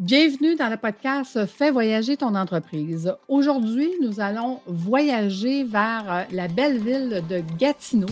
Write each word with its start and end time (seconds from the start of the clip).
Bienvenue 0.00 0.56
dans 0.56 0.70
le 0.70 0.76
podcast 0.76 1.46
Fais 1.46 1.70
voyager 1.70 2.16
ton 2.16 2.34
entreprise. 2.34 3.14
Aujourd'hui, 3.28 3.92
nous 4.02 4.18
allons 4.18 4.60
voyager 4.66 5.62
vers 5.62 6.04
euh, 6.08 6.22
la 6.32 6.48
belle 6.48 6.78
ville 6.78 7.22
de 7.28 7.40
Gatineau 7.56 8.08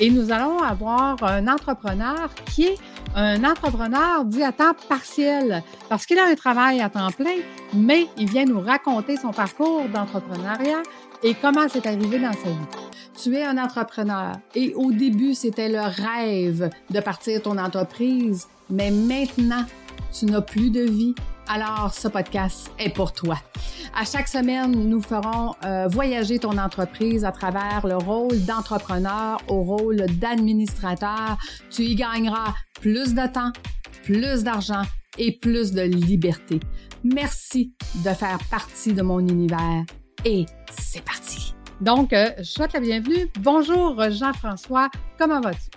et 0.00 0.08
nous 0.08 0.32
allons 0.32 0.62
avoir 0.62 1.22
un 1.22 1.46
entrepreneur 1.46 2.34
qui 2.46 2.64
est 2.64 2.78
un 3.14 3.44
entrepreneur 3.44 4.24
dit 4.24 4.42
à 4.42 4.50
temps 4.50 4.72
partiel 4.88 5.62
parce 5.90 6.06
qu'il 6.06 6.18
a 6.18 6.24
un 6.24 6.34
travail 6.36 6.80
à 6.80 6.88
temps 6.88 7.10
plein, 7.10 7.36
mais 7.74 8.06
il 8.16 8.30
vient 8.30 8.46
nous 8.46 8.60
raconter 8.60 9.18
son 9.18 9.30
parcours 9.30 9.84
d'entrepreneuriat 9.92 10.82
et 11.22 11.34
comment 11.34 11.68
c'est 11.68 11.84
arrivé 11.84 12.18
dans 12.18 12.32
sa 12.32 12.48
vie. 12.48 12.86
Tu 13.22 13.36
es 13.36 13.44
un 13.44 13.58
entrepreneur 13.58 14.36
et 14.54 14.72
au 14.74 14.90
début, 14.90 15.34
c'était 15.34 15.68
le 15.68 15.82
rêve 15.82 16.70
de 16.88 17.00
partir 17.00 17.42
ton 17.42 17.58
entreprise, 17.58 18.48
mais 18.70 18.90
maintenant, 18.90 19.66
tu 20.18 20.26
n'as 20.26 20.40
plus 20.40 20.70
de 20.70 20.80
vie, 20.80 21.14
alors 21.46 21.92
ce 21.92 22.08
podcast 22.08 22.70
est 22.78 22.94
pour 22.94 23.12
toi. 23.12 23.38
À 23.94 24.04
chaque 24.04 24.28
semaine, 24.28 24.72
nous 24.72 25.02
ferons 25.02 25.52
euh, 25.64 25.88
voyager 25.88 26.38
ton 26.38 26.56
entreprise 26.56 27.24
à 27.24 27.32
travers 27.32 27.86
le 27.86 27.96
rôle 27.96 28.42
d'entrepreneur 28.44 29.40
au 29.48 29.62
rôle 29.62 30.06
d'administrateur. 30.18 31.36
Tu 31.70 31.82
y 31.82 31.94
gagneras 31.94 32.54
plus 32.80 33.14
de 33.14 33.26
temps, 33.30 33.52
plus 34.04 34.42
d'argent 34.42 34.82
et 35.18 35.38
plus 35.38 35.72
de 35.72 35.82
liberté. 35.82 36.60
Merci 37.04 37.74
de 37.96 38.10
faire 38.10 38.38
partie 38.50 38.94
de 38.94 39.02
mon 39.02 39.20
univers 39.20 39.84
et 40.24 40.46
c'est 40.70 41.04
parti. 41.04 41.54
Donc, 41.80 42.14
euh, 42.14 42.30
je 42.38 42.44
souhaite 42.44 42.72
la 42.72 42.80
bienvenue. 42.80 43.28
Bonjour 43.40 44.02
Jean-François, 44.10 44.88
comment 45.18 45.40
vas-tu? 45.40 45.75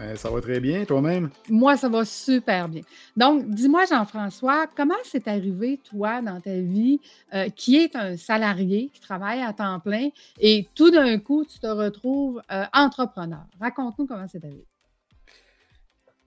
Ben, 0.00 0.16
ça 0.16 0.30
va 0.30 0.40
très 0.40 0.60
bien, 0.60 0.86
toi-même? 0.86 1.28
Moi, 1.50 1.76
ça 1.76 1.90
va 1.90 2.06
super 2.06 2.70
bien. 2.70 2.80
Donc, 3.18 3.50
dis-moi, 3.50 3.84
Jean-François, 3.84 4.66
comment 4.74 4.94
c'est 5.04 5.28
arrivé, 5.28 5.78
toi, 5.90 6.22
dans 6.22 6.40
ta 6.40 6.54
vie, 6.54 7.00
euh, 7.34 7.50
qui 7.54 7.76
est 7.76 7.94
un 7.94 8.16
salarié, 8.16 8.90
qui 8.94 9.00
travaille 9.02 9.42
à 9.42 9.52
temps 9.52 9.78
plein, 9.78 10.08
et 10.40 10.66
tout 10.74 10.90
d'un 10.90 11.18
coup, 11.18 11.44
tu 11.44 11.58
te 11.58 11.66
retrouves 11.66 12.40
euh, 12.50 12.64
entrepreneur? 12.72 13.44
Raconte-nous 13.60 14.06
comment 14.06 14.24
c'est 14.26 14.42
arrivé. 14.42 14.64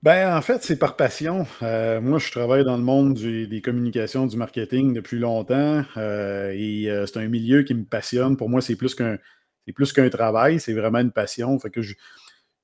Ben, 0.03 0.37
en 0.37 0.41
fait, 0.41 0.63
c'est 0.63 0.77
par 0.77 0.95
passion. 0.95 1.47
Euh, 1.63 1.99
moi, 1.99 2.19
je 2.19 2.29
travaille 2.29 2.63
dans 2.63 2.77
le 2.77 2.83
monde 2.83 3.15
des 3.15 3.61
communications, 3.63 4.27
du 4.27 4.37
marketing 4.37 4.93
depuis 4.93 5.17
longtemps, 5.17 5.83
et 5.97 7.05
c'est 7.07 7.17
un 7.17 7.27
milieu 7.27 7.63
qui 7.63 7.73
me 7.73 7.85
passionne. 7.85 8.37
Pour 8.37 8.49
moi, 8.49 8.61
c'est 8.61 8.75
plus 8.75 8.93
qu'un 8.93 9.17
c'est 9.65 9.71
plus 9.71 9.93
qu'un 9.93 10.09
travail, 10.09 10.59
c'est 10.59 10.73
vraiment 10.73 10.99
une 10.99 11.11
passion. 11.11 11.57
Fait 11.57 11.69
que 11.69 11.81
je, 11.81 11.93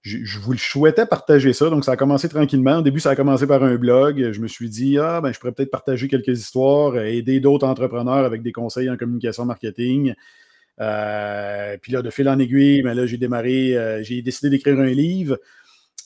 je, 0.01 0.39
vous 0.39 0.57
souhaitais 0.57 1.05
partager 1.05 1.53
ça. 1.53 1.69
Donc, 1.69 1.83
ça 1.83 1.91
a 1.91 1.97
commencé 1.97 2.29
tranquillement. 2.29 2.77
Au 2.77 2.81
début, 2.81 2.99
ça 2.99 3.11
a 3.11 3.15
commencé 3.15 3.45
par 3.45 3.63
un 3.63 3.75
blog. 3.75 4.31
Je 4.31 4.39
me 4.39 4.47
suis 4.47 4.69
dit, 4.69 4.97
ah, 4.97 5.19
ben, 5.21 5.33
je 5.33 5.39
pourrais 5.39 5.51
peut-être 5.51 5.71
partager 5.71 6.07
quelques 6.07 6.39
histoires, 6.39 6.93
euh, 6.93 7.03
aider 7.03 7.39
d'autres 7.39 7.67
entrepreneurs 7.67 8.25
avec 8.25 8.41
des 8.41 8.51
conseils 8.51 8.89
en 8.89 8.97
communication 8.97 9.45
marketing. 9.45 10.13
Euh, 10.79 11.75
puis 11.81 11.91
là, 11.91 12.01
de 12.01 12.09
fil 12.09 12.29
en 12.29 12.39
aiguille, 12.39 12.81
ben 12.81 12.93
là, 12.93 13.05
j'ai 13.05 13.17
démarré, 13.17 13.77
euh, 13.77 14.01
j'ai 14.01 14.21
décidé 14.21 14.49
d'écrire 14.49 14.79
un 14.79 14.85
livre. 14.85 15.37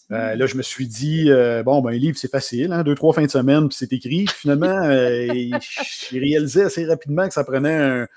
Mm. 0.10 0.36
là, 0.36 0.46
je 0.48 0.58
me 0.58 0.64
suis 0.64 0.88
dit, 0.88 1.30
bon, 1.64 1.82
ben, 1.82 1.92
un 1.92 1.98
livre, 1.98 2.18
c'est 2.18 2.32
facile, 2.32 2.72
hein, 2.74 2.84
deux, 2.84 2.96
trois 2.96 3.14
fins 3.14 3.26
de 3.26 3.32
semaine, 3.32 3.70
puis 3.70 3.78
c'est 3.78 3.94
écrit. 3.94 4.26
Finalement, 4.28 4.90
j'ai 4.90 6.20
réalisé 6.20 6.64
assez 6.64 6.86
rapidement 6.86 7.28
que 7.28 7.34
ça 7.34 7.44
prenait 7.44 7.76
un, 7.76 8.08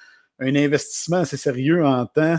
un 0.40 0.54
investissement 0.56 1.18
assez 1.18 1.36
sérieux 1.36 1.84
en 1.84 2.06
temps. 2.06 2.38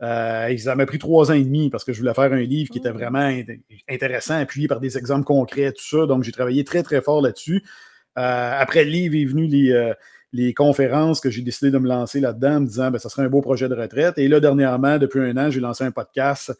Euh, 0.00 0.56
ça 0.58 0.76
m'a 0.76 0.86
pris 0.86 0.98
trois 0.98 1.30
ans 1.30 1.34
et 1.34 1.42
demi 1.42 1.70
parce 1.70 1.84
que 1.84 1.92
je 1.92 1.98
voulais 1.98 2.14
faire 2.14 2.32
un 2.32 2.40
livre 2.40 2.70
qui 2.70 2.78
était 2.78 2.90
oh. 2.90 2.94
vraiment 2.94 3.32
intéressant, 3.88 4.38
appuyé 4.38 4.68
par 4.68 4.80
des 4.80 4.96
exemples 4.96 5.24
concrets, 5.24 5.72
tout 5.72 5.84
ça. 5.84 6.06
Donc, 6.06 6.22
j'ai 6.22 6.32
travaillé 6.32 6.64
très, 6.64 6.82
très 6.82 7.00
fort 7.00 7.20
là-dessus. 7.20 7.64
Euh, 8.18 8.52
après 8.58 8.84
le 8.84 8.90
livre 8.90 9.14
est 9.16 9.24
venu 9.24 9.46
les, 9.46 9.72
euh, 9.72 9.94
les 10.32 10.54
conférences 10.54 11.20
que 11.20 11.30
j'ai 11.30 11.42
décidé 11.42 11.70
de 11.70 11.78
me 11.78 11.88
lancer 11.88 12.20
là-dedans 12.20 12.56
en 12.56 12.60
me 12.60 12.66
disant 12.66 12.90
ben, 12.90 12.98
ça 12.98 13.08
serait 13.08 13.22
un 13.22 13.28
beau 13.28 13.40
projet 13.40 13.68
de 13.68 13.74
retraite. 13.74 14.18
Et 14.18 14.28
là, 14.28 14.40
dernièrement, 14.40 14.98
depuis 14.98 15.20
un 15.20 15.36
an, 15.36 15.50
j'ai 15.50 15.60
lancé 15.60 15.84
un 15.84 15.92
podcast 15.92 16.52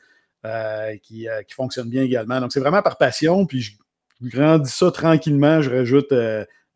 qui, 1.02 1.26
qui, 1.46 1.54
fonctionne 1.54 1.90
bien 1.90 2.02
également. 2.02 2.40
Donc, 2.40 2.52
c'est 2.52 2.60
vraiment 2.60 2.80
par 2.80 2.96
passion. 2.96 3.44
Puis, 3.44 3.60
je 3.60 3.72
grandis 4.22 4.70
ça 4.70 4.90
tranquillement. 4.90 5.60
Je 5.60 5.68
rajoute 5.68 6.12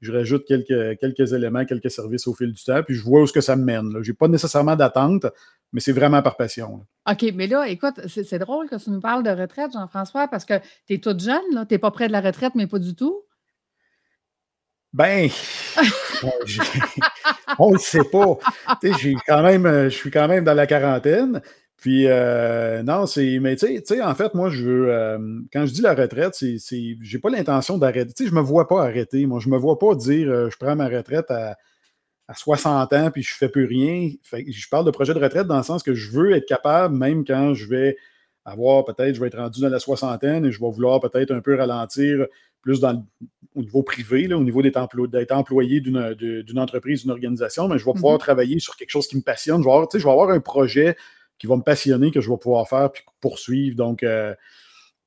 je 0.03 0.13
rajoute 0.13 0.45
quelques, 0.47 0.99
quelques 0.99 1.33
éléments, 1.33 1.65
quelques 1.65 1.91
services 1.91 2.27
au 2.27 2.35
fil 2.35 2.53
du 2.53 2.63
temps, 2.63 2.83
puis 2.83 2.97
je 2.97 3.03
vois 3.05 3.23
où 3.23 3.27
ce 3.27 3.33
que 3.33 3.41
ça 3.41 3.55
me 3.55 3.65
mène. 3.65 4.03
Je 4.03 4.11
n'ai 4.11 4.17
pas 4.17 4.27
nécessairement 4.27 4.75
d'attente, 4.75 5.27
mais 5.73 5.81
c'est 5.81 5.93
vraiment 5.93 6.23
par 6.23 6.37
passion. 6.37 6.85
OK, 7.11 7.25
mais 7.35 7.47
là, 7.47 7.69
écoute, 7.69 8.01
c'est 8.07 8.39
drôle 8.39 8.69
que 8.69 8.77
tu 8.77 8.91
nous 8.91 9.01
parles 9.01 9.23
de 9.23 9.31
retraite, 9.31 9.73
Jean-François, 9.73 10.29
parce 10.29 10.45
que 10.45 10.59
tu 10.87 10.95
es 10.95 10.99
toute 10.99 11.21
jeune, 11.21 11.67
tu 11.69 11.75
n'es 11.75 11.79
pas 11.79 11.91
près 11.91 12.09
de 12.09 12.13
la 12.13 12.21
retraite, 12.21 12.55
mais 12.55 12.67
pas 12.67 12.79
du 12.79 12.95
tout. 12.95 13.23
Ben, 14.93 15.29
on 17.59 17.69
ne 17.71 17.75
le 17.75 17.79
sait 17.79 18.05
pas. 18.05 18.39
Quand 19.27 19.43
même, 19.43 19.67
euh, 19.67 19.85
je 19.85 19.97
suis 19.97 20.11
quand 20.11 20.29
même 20.29 20.45
dans 20.45 20.55
la 20.55 20.67
quarantaine. 20.67 21.41
Puis, 21.83 22.07
euh, 22.07 22.85
non, 22.85 23.07
c'est. 23.07 23.41
Mais 23.41 23.57
tu 23.57 23.67
sais, 23.85 24.01
en 24.01 24.15
fait, 24.15 24.35
moi, 24.35 24.51
je 24.51 24.63
veux. 24.63 24.95
Euh, 24.95 25.19
quand 25.53 25.67
je 25.67 25.73
dis 25.73 25.81
la 25.81 25.95
retraite, 25.95 26.33
c'est. 26.33 26.59
J'ai 27.01 27.19
pas 27.19 27.29
l'intention 27.29 27.77
d'arrêter. 27.77 28.13
Tu 28.17 28.23
sais, 28.23 28.31
je 28.31 28.35
me 28.37 28.41
vois 28.41 28.69
pas 28.69 28.85
arrêter. 28.85 29.27
Moi, 29.27 29.41
je 29.41 29.49
me 29.49 29.59
vois 29.59 29.81
pas 29.81 29.97
dire 29.97 30.31
euh, 30.31 30.49
je 30.49 30.57
prends 30.57 30.77
ma 30.77 30.87
retraite 30.87 31.29
à, 31.33 31.57
60 32.35 32.93
ans 32.93 33.11
puis 33.11 33.23
je 33.23 33.35
fais 33.35 33.49
plus 33.49 33.67
rien. 33.67 34.11
je 34.33 34.69
parle 34.69 34.87
de 34.87 34.91
projet 34.91 35.15
de 35.15 35.19
retraite 35.19 35.47
dans 35.47 35.57
le 35.57 35.63
sens 35.63 35.83
que 35.83 35.95
je 35.95 36.11
veux 36.11 36.33
être 36.33 36.47
capable, 36.47 36.97
même 36.97 37.25
quand 37.25 37.55
je 37.55 37.67
vais 37.67 37.97
avoir 38.45 38.85
peut-être, 38.85 39.15
je 39.15 39.21
vais 39.21 39.29
être 39.29 39.39
rendu 39.39 39.61
dans 39.61 39.69
la 39.69 39.79
soixantaine 39.79 40.45
et 40.47 40.53
je 40.53 40.61
vais 40.61 40.71
vouloir 40.71 41.01
peut-être 41.01 41.31
un 41.31 41.41
peu 41.41 41.57
ralentir 41.57 42.27
plus 42.61 42.81
dans 42.81 43.05
au 43.55 43.61
niveau 43.61 43.83
privé, 43.83 44.29
là, 44.29 44.39
au 44.39 44.43
niveau 44.43 44.63
d'être 44.63 45.33
employé 45.33 45.81
d'une 45.81 46.59
entreprise, 46.59 47.03
d'une 47.03 47.11
organisation, 47.11 47.69
mais 47.69 47.79
je 47.79 47.85
vais 47.85 47.93
pouvoir 47.93 48.17
mm-hmm. 48.17 48.21
travailler 48.21 48.59
sur 48.61 48.77
quelque 48.77 48.91
chose 48.91 49.07
qui 49.07 49.17
me 49.17 49.23
passionne. 49.23 49.59
Je 49.59 49.65
vais 49.67 49.73
avoir, 49.73 49.89
je 49.93 49.99
vais 49.99 50.11
avoir 50.11 50.31
un 50.31 50.41
projet 50.41 50.97
qui 51.39 51.47
va 51.47 51.57
me 51.57 51.63
passionner, 51.63 52.11
que 52.11 52.21
je 52.21 52.31
vais 52.31 52.37
pouvoir 52.39 52.69
faire 52.69 52.91
puis 52.91 53.03
poursuivre. 53.21 53.77
Donc, 53.77 54.03
euh, 54.03 54.35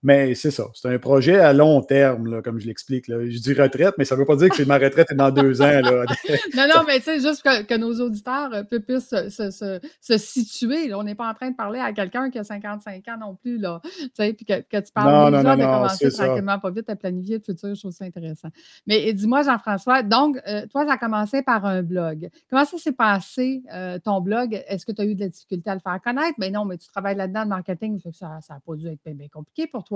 mais 0.05 0.35
c'est 0.35 0.51
ça. 0.51 0.65
C'est 0.75 0.93
un 0.93 0.99
projet 0.99 1.39
à 1.39 1.51
long 1.51 1.81
terme, 1.81 2.43
comme 2.43 2.59
je 2.59 2.67
l'explique. 2.67 3.05
Je 3.07 3.39
dis 3.39 3.53
retraite, 3.53 3.95
mais 3.97 4.05
ça 4.05 4.13
ne 4.13 4.19
veut 4.19 4.25
pas 4.27 4.35
dire 4.35 4.49
que 4.49 4.55
c'est 4.55 4.67
ma 4.67 4.77
retraite 4.77 5.09
est 5.09 5.15
dans 5.15 5.31
deux 5.31 5.63
ans. 5.63 5.81
non, 6.55 6.67
non, 6.67 6.83
mais 6.85 6.97
tu 6.97 7.05
sais, 7.05 7.19
juste 7.19 7.41
que, 7.41 7.77
nos 7.77 7.99
auditeurs 8.01 8.53
euh, 8.53 8.63
puissent 8.63 9.09
se, 9.09 10.17
situer. 10.19 10.93
On 10.93 11.01
n'est 11.01 11.15
pas 11.15 11.27
en 11.27 11.33
train 11.33 11.49
de 11.49 11.55
parler 11.55 11.79
à 11.79 11.91
quelqu'un 11.91 12.29
qui 12.29 12.37
a 12.37 12.43
55 12.43 13.03
ans 13.07 13.17
non 13.19 13.33
plus. 13.33 13.57
Là, 13.57 13.81
puis 14.15 14.45
que, 14.45 14.61
que, 14.61 14.77
tu 14.79 14.91
parles 14.93 15.31
déjà 15.35 15.55
de 15.55 15.63
commencer 15.63 16.11
tranquillement, 16.11 16.59
pas 16.59 16.69
vite 16.69 16.89
à 16.91 16.95
planifier 16.95 17.37
le 17.39 17.43
futur. 17.43 17.73
Je 17.73 17.79
trouve 17.79 17.91
ça 17.91 18.05
intéressant. 18.05 18.49
Mais 18.85 19.11
dis-moi, 19.11 19.41
Jean-François, 19.41 20.03
donc, 20.03 20.39
euh, 20.47 20.67
toi, 20.67 20.85
ça 20.85 20.93
a 20.93 20.97
commencé 20.99 21.41
par 21.41 21.65
un 21.65 21.81
blog. 21.81 22.29
Comment 22.51 22.65
ça 22.65 22.77
s'est 22.77 22.91
passé, 22.91 23.63
euh, 23.73 23.97
ton 23.97 24.21
blog? 24.21 24.63
Est-ce 24.67 24.85
que 24.85 24.91
tu 24.91 25.01
as 25.01 25.05
eu 25.05 25.15
de 25.15 25.21
la 25.21 25.29
difficulté 25.29 25.67
à 25.71 25.73
le 25.73 25.81
faire 25.81 25.99
connaître? 25.99 26.35
Mais 26.37 26.51
ben 26.51 26.59
non, 26.59 26.65
mais 26.65 26.77
tu 26.77 26.87
travailles 26.89 27.15
là-dedans, 27.15 27.41
le 27.41 27.49
marketing, 27.49 27.99
ça 28.13 28.39
n'a 28.47 28.59
pas 28.63 28.75
dû 28.75 28.87
être 28.87 28.99
bien 29.03 29.27
compliqué 29.33 29.65
pour 29.65 29.83
toi. 29.83 29.94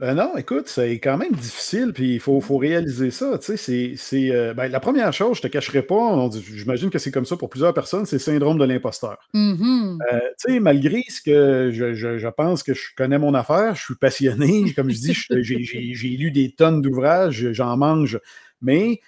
Ben 0.00 0.14
non, 0.14 0.36
écoute, 0.36 0.66
c'est 0.66 0.98
quand 0.98 1.16
même 1.16 1.32
difficile, 1.32 1.92
puis 1.94 2.14
il 2.14 2.20
faut, 2.20 2.40
faut 2.40 2.56
réaliser 2.56 3.12
ça. 3.12 3.38
Tu 3.38 3.56
sais, 3.56 3.94
c'est, 3.96 4.32
euh, 4.32 4.52
ben, 4.52 4.66
la 4.66 4.80
première 4.80 5.12
chose, 5.12 5.36
je 5.36 5.42
te 5.42 5.46
cacherai 5.46 5.82
pas, 5.82 6.28
j'imagine 6.32 6.90
que 6.90 6.98
c'est 6.98 7.12
comme 7.12 7.24
ça 7.24 7.36
pour 7.36 7.48
plusieurs 7.48 7.72
personnes, 7.72 8.04
c'est 8.04 8.16
le 8.16 8.20
syndrome 8.20 8.58
de 8.58 8.64
l'imposteur. 8.64 9.28
Mm-hmm. 9.34 9.98
Euh, 10.12 10.18
tu 10.44 10.52
sais, 10.52 10.60
malgré 10.60 11.04
ce 11.08 11.22
que 11.22 11.70
je, 11.72 12.28
pense 12.28 12.64
que 12.64 12.74
je 12.74 12.88
connais 12.96 13.20
mon 13.20 13.34
affaire, 13.34 13.76
je 13.76 13.84
suis 13.84 13.94
passionné, 13.94 14.72
comme 14.74 14.90
je 14.90 14.98
dis, 14.98 15.14
j'ai, 15.94 16.08
lu 16.08 16.32
des 16.32 16.50
tonnes 16.50 16.82
d'ouvrages, 16.82 17.52
j'en 17.52 17.76
mange, 17.76 18.18
mais 18.60 19.00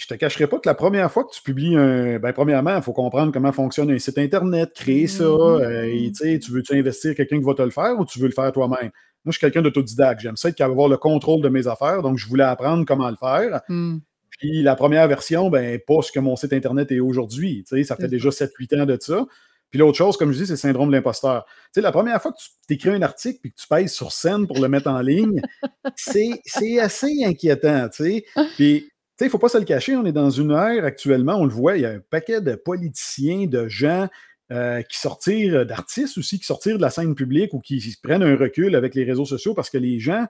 je 0.00 0.06
te 0.06 0.14
cacherai 0.14 0.46
pas 0.46 0.58
que 0.58 0.66
la 0.68 0.74
première 0.74 1.12
fois 1.12 1.24
que 1.24 1.30
tu 1.30 1.42
publies 1.42 1.76
un. 1.76 2.18
Ben, 2.18 2.32
premièrement, 2.32 2.74
il 2.74 2.82
faut 2.82 2.94
comprendre 2.94 3.32
comment 3.32 3.52
fonctionne 3.52 3.90
un 3.90 3.98
site 3.98 4.16
Internet, 4.16 4.72
créer 4.74 5.06
ça. 5.06 5.24
Euh, 5.24 5.84
et, 5.84 6.10
tu 6.38 6.52
veux-tu 6.52 6.74
investir 6.74 7.14
quelqu'un 7.14 7.38
qui 7.38 7.44
va 7.44 7.52
te 7.52 7.60
le 7.60 7.70
faire 7.70 7.98
ou 7.98 8.06
tu 8.06 8.18
veux 8.18 8.26
le 8.26 8.32
faire 8.32 8.50
toi-même? 8.50 8.90
Moi, 9.24 9.26
je 9.26 9.32
suis 9.32 9.40
quelqu'un 9.40 9.60
d'autodidacte. 9.60 10.22
J'aime 10.22 10.36
ça 10.36 10.48
être 10.48 10.54
capable 10.54 10.72
d'avoir 10.72 10.88
le 10.88 10.96
contrôle 10.96 11.42
de 11.42 11.50
mes 11.50 11.66
affaires. 11.66 12.00
Donc, 12.00 12.16
je 12.16 12.26
voulais 12.26 12.44
apprendre 12.44 12.86
comment 12.86 13.10
le 13.10 13.16
faire. 13.16 13.60
Hmm. 13.68 13.98
Puis 14.38 14.62
la 14.62 14.74
première 14.74 15.06
version, 15.06 15.50
ben, 15.50 15.78
pas 15.86 16.00
ce 16.00 16.10
que 16.10 16.18
mon 16.18 16.34
site 16.34 16.54
Internet 16.54 16.90
est 16.92 17.00
aujourd'hui. 17.00 17.62
Ça 17.84 17.94
fait 17.94 18.08
déjà 18.08 18.30
7-8 18.30 18.80
ans 18.80 18.86
de 18.86 18.96
ça. 18.98 19.26
Puis 19.68 19.78
l'autre 19.78 19.98
chose, 19.98 20.16
comme 20.16 20.32
je 20.32 20.38
dis, 20.38 20.46
c'est 20.46 20.54
le 20.54 20.56
syndrome 20.56 20.88
de 20.88 20.94
l'imposteur. 20.94 21.44
Tu 21.46 21.52
sais, 21.74 21.80
la 21.82 21.92
première 21.92 22.20
fois 22.22 22.32
que 22.32 22.38
tu 22.38 22.74
écris 22.74 22.88
un 22.88 23.02
article 23.02 23.38
et 23.44 23.50
que 23.50 23.54
tu 23.54 23.68
pèses 23.68 23.92
sur 23.92 24.12
scène 24.12 24.46
pour 24.46 24.58
le 24.60 24.68
mettre 24.68 24.88
en 24.88 25.00
ligne, 25.00 25.42
c'est 25.94 26.80
assez 26.80 27.22
inquiétant. 27.22 27.88
Tu 27.90 28.04
sais. 28.04 28.24
Puis 28.56 28.90
il 29.20 29.28
ne 29.28 29.30
faut 29.30 29.38
pas 29.38 29.48
se 29.48 29.58
le 29.58 29.64
cacher, 29.64 29.96
on 29.96 30.04
est 30.06 30.12
dans 30.12 30.30
une 30.30 30.52
ère 30.52 30.84
actuellement, 30.84 31.36
on 31.36 31.44
le 31.44 31.52
voit, 31.52 31.76
il 31.76 31.82
y 31.82 31.86
a 31.86 31.90
un 31.90 32.00
paquet 32.10 32.40
de 32.40 32.54
politiciens, 32.54 33.46
de 33.46 33.68
gens 33.68 34.08
euh, 34.52 34.82
qui 34.82 34.98
sortirent, 34.98 35.64
d'artistes 35.64 36.18
aussi, 36.18 36.38
qui 36.40 36.44
sortirent 36.44 36.76
de 36.76 36.82
la 36.82 36.90
scène 36.90 37.14
publique 37.14 37.54
ou 37.54 37.60
qui 37.60 37.96
prennent 38.02 38.22
un 38.22 38.36
recul 38.36 38.74
avec 38.74 38.96
les 38.96 39.04
réseaux 39.04 39.24
sociaux 39.24 39.54
parce 39.54 39.70
que 39.70 39.78
les 39.78 40.00
gens, 40.00 40.26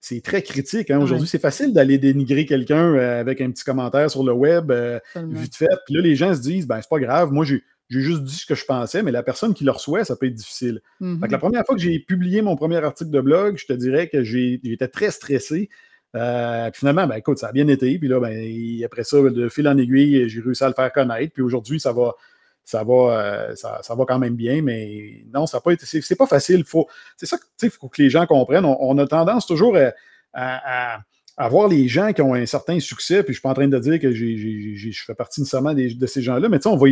c'est 0.00 0.20
très 0.20 0.42
critique. 0.42 0.90
Hein. 0.90 1.00
Aujourd'hui, 1.00 1.26
c'est 1.26 1.40
facile 1.40 1.72
d'aller 1.72 1.98
dénigrer 1.98 2.46
quelqu'un 2.46 2.94
euh, 2.94 3.20
avec 3.20 3.40
un 3.40 3.50
petit 3.50 3.64
commentaire 3.64 4.10
sur 4.10 4.22
le 4.22 4.32
web, 4.32 4.70
euh, 4.70 5.00
vite 5.16 5.56
fait. 5.56 5.66
Puis 5.86 5.94
là, 5.96 6.02
les 6.02 6.14
gens 6.14 6.34
se 6.34 6.40
disent, 6.40 6.68
ben, 6.68 6.80
c'est 6.80 6.88
pas 6.88 7.00
grave, 7.00 7.32
moi, 7.32 7.44
j'ai. 7.44 7.64
juste 7.88 8.22
dit 8.22 8.36
ce 8.36 8.46
que 8.46 8.54
je 8.54 8.64
pensais, 8.64 9.02
mais 9.02 9.10
la 9.10 9.24
personne 9.24 9.54
qui 9.54 9.64
le 9.64 9.72
reçoit, 9.72 10.04
ça 10.04 10.14
peut 10.14 10.26
être 10.26 10.34
difficile. 10.34 10.80
la 11.00 11.08
mm-hmm. 11.08 11.38
première 11.38 11.66
fois 11.66 11.74
que 11.74 11.80
j'ai 11.80 11.98
publié 11.98 12.42
mon 12.42 12.54
premier 12.54 12.76
article 12.76 13.10
de 13.10 13.20
blog, 13.20 13.56
je 13.56 13.66
te 13.66 13.72
dirais 13.72 14.08
que 14.08 14.22
j'étais 14.22 14.88
très 14.88 15.10
stressé 15.10 15.68
Euh, 16.16 16.70
finalement, 16.72 17.06
ben, 17.06 17.16
écoute, 17.16 17.38
ça 17.38 17.48
a 17.48 17.52
bien 17.52 17.68
été. 17.68 17.98
Puis 17.98 18.08
là, 18.08 18.20
ben, 18.20 18.84
après 18.84 19.04
ça, 19.04 19.18
de 19.20 19.48
fil 19.48 19.68
en 19.68 19.76
aiguille, 19.76 20.28
j'ai 20.28 20.40
réussi 20.40 20.64
à 20.64 20.68
le 20.68 20.74
faire 20.74 20.92
connaître. 20.92 21.32
Puis 21.32 21.42
aujourd'hui, 21.42 21.80
ça 21.80 21.92
va, 21.92 22.14
ça 22.64 22.82
va, 22.84 22.94
euh, 22.94 23.54
ça, 23.54 23.94
va 23.94 24.04
quand 24.06 24.18
même 24.18 24.34
bien. 24.34 24.62
Mais 24.62 25.24
non, 25.32 25.46
ça 25.46 25.58
n'a 25.58 25.60
pas 25.60 25.72
été. 25.72 25.84
C'est 25.86 26.16
pas 26.16 26.26
facile. 26.26 26.64
c'est 27.16 27.26
ça 27.26 27.36
qu'il 27.58 27.70
faut 27.70 27.88
que 27.88 28.02
les 28.02 28.10
gens 28.10 28.26
comprennent. 28.26 28.64
On, 28.64 28.96
a 28.98 29.06
tendance 29.06 29.46
toujours 29.46 29.76
à, 30.34 31.48
voir 31.50 31.68
les 31.68 31.88
gens 31.88 32.12
qui 32.12 32.22
ont 32.22 32.34
un 32.34 32.46
certain 32.46 32.80
succès. 32.80 33.22
Puis 33.22 33.28
je 33.28 33.30
ne 33.30 33.34
suis 33.34 33.42
pas 33.42 33.50
en 33.50 33.54
train 33.54 33.68
de 33.68 33.78
dire 33.78 34.00
que 34.00 34.12
je 34.12 35.04
fais 35.06 35.14
partie 35.14 35.40
nécessairement 35.40 35.74
de 35.74 36.06
ces 36.06 36.22
gens-là. 36.22 36.48
Mais 36.48 36.58
tu 36.58 36.64
sais, 36.64 36.68
on 36.68 36.76
va 36.76 36.88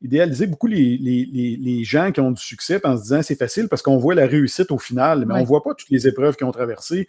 idéaliser 0.00 0.46
beaucoup 0.46 0.68
les, 0.68 1.84
gens 1.84 2.12
qui 2.12 2.20
ont 2.20 2.30
du 2.30 2.42
succès 2.42 2.80
en 2.86 2.96
se 2.96 3.02
disant 3.02 3.22
c'est 3.22 3.38
facile 3.38 3.68
parce 3.68 3.82
qu'on 3.82 3.98
voit 3.98 4.14
la 4.14 4.26
réussite 4.26 4.70
au 4.70 4.78
final, 4.78 5.24
mais 5.26 5.34
on 5.34 5.40
ne 5.40 5.44
voit 5.44 5.64
pas 5.64 5.74
toutes 5.74 5.90
les 5.90 6.06
épreuves 6.06 6.36
qu'ils 6.36 6.46
ont 6.46 6.52
traversées. 6.52 7.08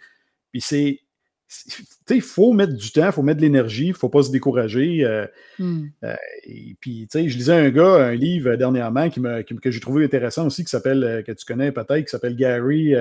Puis 0.50 0.60
c'est 0.60 1.00
il 2.10 2.22
faut 2.22 2.52
mettre 2.52 2.74
du 2.74 2.90
temps, 2.90 3.06
il 3.06 3.12
faut 3.12 3.22
mettre 3.22 3.38
de 3.38 3.42
l'énergie, 3.42 3.86
il 3.86 3.90
ne 3.90 3.94
faut 3.94 4.08
pas 4.08 4.22
se 4.22 4.30
décourager. 4.30 5.04
Euh, 5.04 5.26
hmm. 5.58 5.86
euh, 6.04 6.16
et 6.44 6.76
puis, 6.80 7.08
je 7.12 7.18
lisais 7.18 7.54
un 7.54 7.70
gars, 7.70 8.06
un 8.06 8.14
livre 8.14 8.56
dernièrement 8.56 9.08
qui 9.10 9.20
me, 9.20 9.42
que 9.42 9.70
j'ai 9.70 9.80
trouvé 9.80 10.04
intéressant 10.04 10.46
aussi, 10.46 10.64
qui 10.64 10.70
s'appelle, 10.70 11.04
euh, 11.04 11.22
que 11.22 11.32
tu 11.32 11.44
connais 11.44 11.72
peut-être, 11.72 12.04
qui 12.04 12.10
s'appelle 12.10 12.36
Gary 12.36 12.94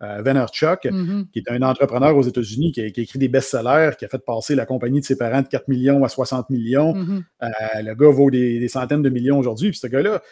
Vaynerchuk, 0.00 0.84
mm-hmm. 0.84 1.26
qui 1.30 1.40
est 1.40 1.50
un 1.50 1.60
entrepreneur 1.60 2.16
aux 2.16 2.22
États-Unis 2.22 2.72
qui, 2.72 2.80
a 2.80 2.86
écrit 2.86 3.18
des 3.18 3.28
best-sellers, 3.28 3.92
qui 3.98 4.06
a 4.06 4.08
fait 4.08 4.24
passer 4.24 4.54
la 4.54 4.64
compagnie 4.64 5.00
de 5.00 5.04
ses 5.04 5.16
parents 5.16 5.42
de 5.42 5.48
4 5.48 5.68
millions 5.68 6.02
à 6.04 6.08
60 6.08 6.48
millions. 6.48 6.94
Mm-hmm. 6.94 7.22
le 7.84 7.94
gars 7.94 8.10
vaut 8.10 8.30
des, 8.30 8.66
centaines 8.68 9.02
de 9.02 9.10
millions 9.10 9.38
aujourd'hui. 9.38 9.70
Puis 9.70 9.80
ce 9.80 9.86
gars-là, 9.86 10.22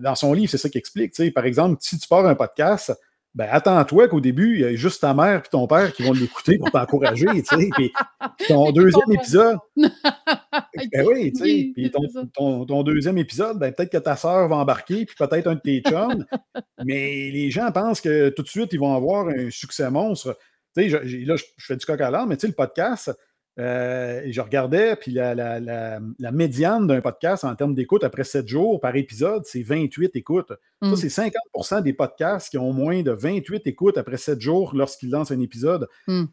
dans 0.00 0.14
son 0.16 0.32
livre, 0.32 0.50
c'est 0.50 0.58
ça 0.58 0.68
qu'il 0.68 0.80
explique. 0.80 1.12
Par 1.32 1.44
exemple, 1.44 1.78
si 1.80 1.98
tu 1.98 2.08
pars 2.08 2.26
un 2.26 2.34
podcast, 2.34 2.92
ben 3.34 3.48
attends-toi 3.50 4.08
qu'au 4.08 4.20
début, 4.20 4.54
il 4.54 4.60
y 4.60 4.64
a 4.64 4.74
juste 4.74 5.02
ta 5.02 5.14
mère 5.14 5.42
et 5.44 5.48
ton 5.48 5.66
père 5.66 5.92
qui 5.92 6.02
vont 6.02 6.12
l'écouter 6.12 6.58
pour 6.58 6.70
t'encourager, 6.70 7.26
tu 7.26 7.44
sais. 7.44 7.68
Puis 7.74 7.92
ton 8.48 8.72
deuxième 8.72 9.12
épisode. 9.12 9.58
ben 9.76 11.06
oui, 11.06 11.32
tu 11.32 11.38
sais. 11.38 11.70
Puis 11.74 11.92
ton, 12.34 12.82
deuxième 12.82 13.18
épisode, 13.18 13.58
ben 13.58 13.72
peut-être 13.72 13.92
que 13.92 13.98
ta 13.98 14.16
soeur 14.16 14.48
va 14.48 14.56
embarquer, 14.56 15.04
puis 15.04 15.14
peut-être 15.16 15.46
un 15.46 15.54
de 15.54 15.60
tes 15.60 15.82
chums. 15.82 16.24
mais 16.84 17.30
les 17.30 17.50
gens 17.50 17.70
pensent 17.70 18.00
que 18.00 18.30
tout 18.30 18.42
de 18.42 18.48
suite, 18.48 18.72
ils 18.72 18.80
vont 18.80 18.94
avoir 18.94 19.28
un 19.28 19.50
succès 19.50 19.90
monstre. 19.90 20.36
Tu 20.76 20.90
sais, 20.90 21.04
là, 21.24 21.36
je, 21.36 21.44
fais 21.58 21.76
du 21.76 21.84
coq 21.84 22.00
à 22.00 22.10
l'âne, 22.10 22.28
mais 22.28 22.36
tu 22.36 22.42
sais, 22.42 22.46
le 22.48 22.54
podcast, 22.54 23.12
euh, 23.58 24.22
et 24.22 24.32
je 24.32 24.40
regardais, 24.40 24.94
puis 24.94 25.10
la, 25.10 25.34
la, 25.34 26.32
médiane 26.32 26.86
d'un 26.86 27.00
podcast 27.00 27.44
en 27.44 27.54
termes 27.56 27.74
d'écoute 27.74 28.04
après 28.04 28.22
7 28.22 28.46
jours 28.46 28.78
par 28.80 28.94
épisode, 28.94 29.44
c'est 29.46 29.62
28 29.62 30.14
écoutes. 30.14 30.52
Ça, 30.82 30.88
hmm. 30.88 30.96
c'est 30.96 31.30
50% 31.56 31.82
des 31.82 31.92
podcasts 31.92 32.50
qui 32.50 32.58
ont 32.58 32.72
moins 32.72 33.02
de 33.02 33.10
28 33.10 33.66
écoutes 33.66 33.98
après 33.98 34.16
7 34.16 34.40
jours 34.40 34.74
lorsqu'ils 34.74 35.10
lancent 35.10 35.32
un 35.32 35.40
épisode. 35.40 35.88
Hmm. 36.06 36.26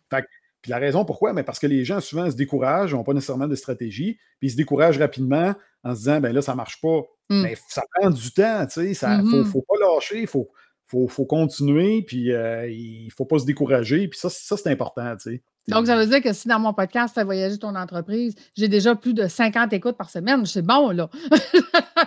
puis 0.61 0.69
la 0.69 0.77
raison 0.77 1.03
pourquoi, 1.03 1.33
mais 1.33 1.43
parce 1.43 1.57
que 1.57 1.67
les 1.67 1.83
gens 1.83 1.99
souvent 1.99 2.29
se 2.29 2.35
découragent, 2.35 2.93
n'ont 2.93 3.03
pas 3.03 3.13
nécessairement 3.13 3.47
de 3.47 3.55
stratégie, 3.55 4.19
puis 4.39 4.49
ils 4.49 4.51
se 4.51 4.57
découragent 4.57 4.99
rapidement 4.99 5.55
en 5.83 5.93
se 5.93 5.99
disant, 5.99 6.19
ben 6.19 6.31
là, 6.31 6.43
ça 6.43 6.51
ne 6.51 6.57
marche 6.57 6.79
pas. 6.79 7.01
Hmm. 7.31 7.41
Mais 7.41 7.55
ça 7.69 7.83
prend 7.95 8.11
du 8.11 8.31
temps, 8.33 8.67
tu 8.67 8.93
sais, 8.93 9.07
il 9.07 9.37
ne 9.37 9.43
faut, 9.43 9.63
pas 9.63 9.75
lâcher, 9.81 10.21
il 10.21 10.27
faut, 10.27 10.47
faut, 10.85 11.25
continuer, 11.25 12.03
puis 12.03 12.31
euh, 12.31 12.69
il 12.69 13.05
ne 13.05 13.11
faut 13.11 13.25
pas 13.25 13.39
se 13.39 13.45
décourager, 13.45 14.07
puis 14.07 14.19
ça, 14.19 14.29
ça 14.29 14.57
c'est 14.57 14.69
important, 14.69 15.15
tu 15.15 15.31
sais. 15.31 15.43
Donc, 15.67 15.87
ça 15.87 15.97
veut 15.97 16.05
dire 16.05 16.21
que 16.21 16.31
si 16.33 16.47
dans 16.47 16.59
mon 16.59 16.73
podcast, 16.73 17.13
tu 17.13 17.19
fais 17.19 17.25
voyager 17.25 17.57
ton 17.57 17.75
entreprise, 17.75 18.35
j'ai 18.55 18.67
déjà 18.67 18.95
plus 18.95 19.13
de 19.13 19.27
50 19.27 19.73
écoutes 19.73 19.97
par 19.97 20.09
semaine. 20.09 20.45
C'est 20.45 20.61
bon, 20.61 20.91
là. 20.91 21.09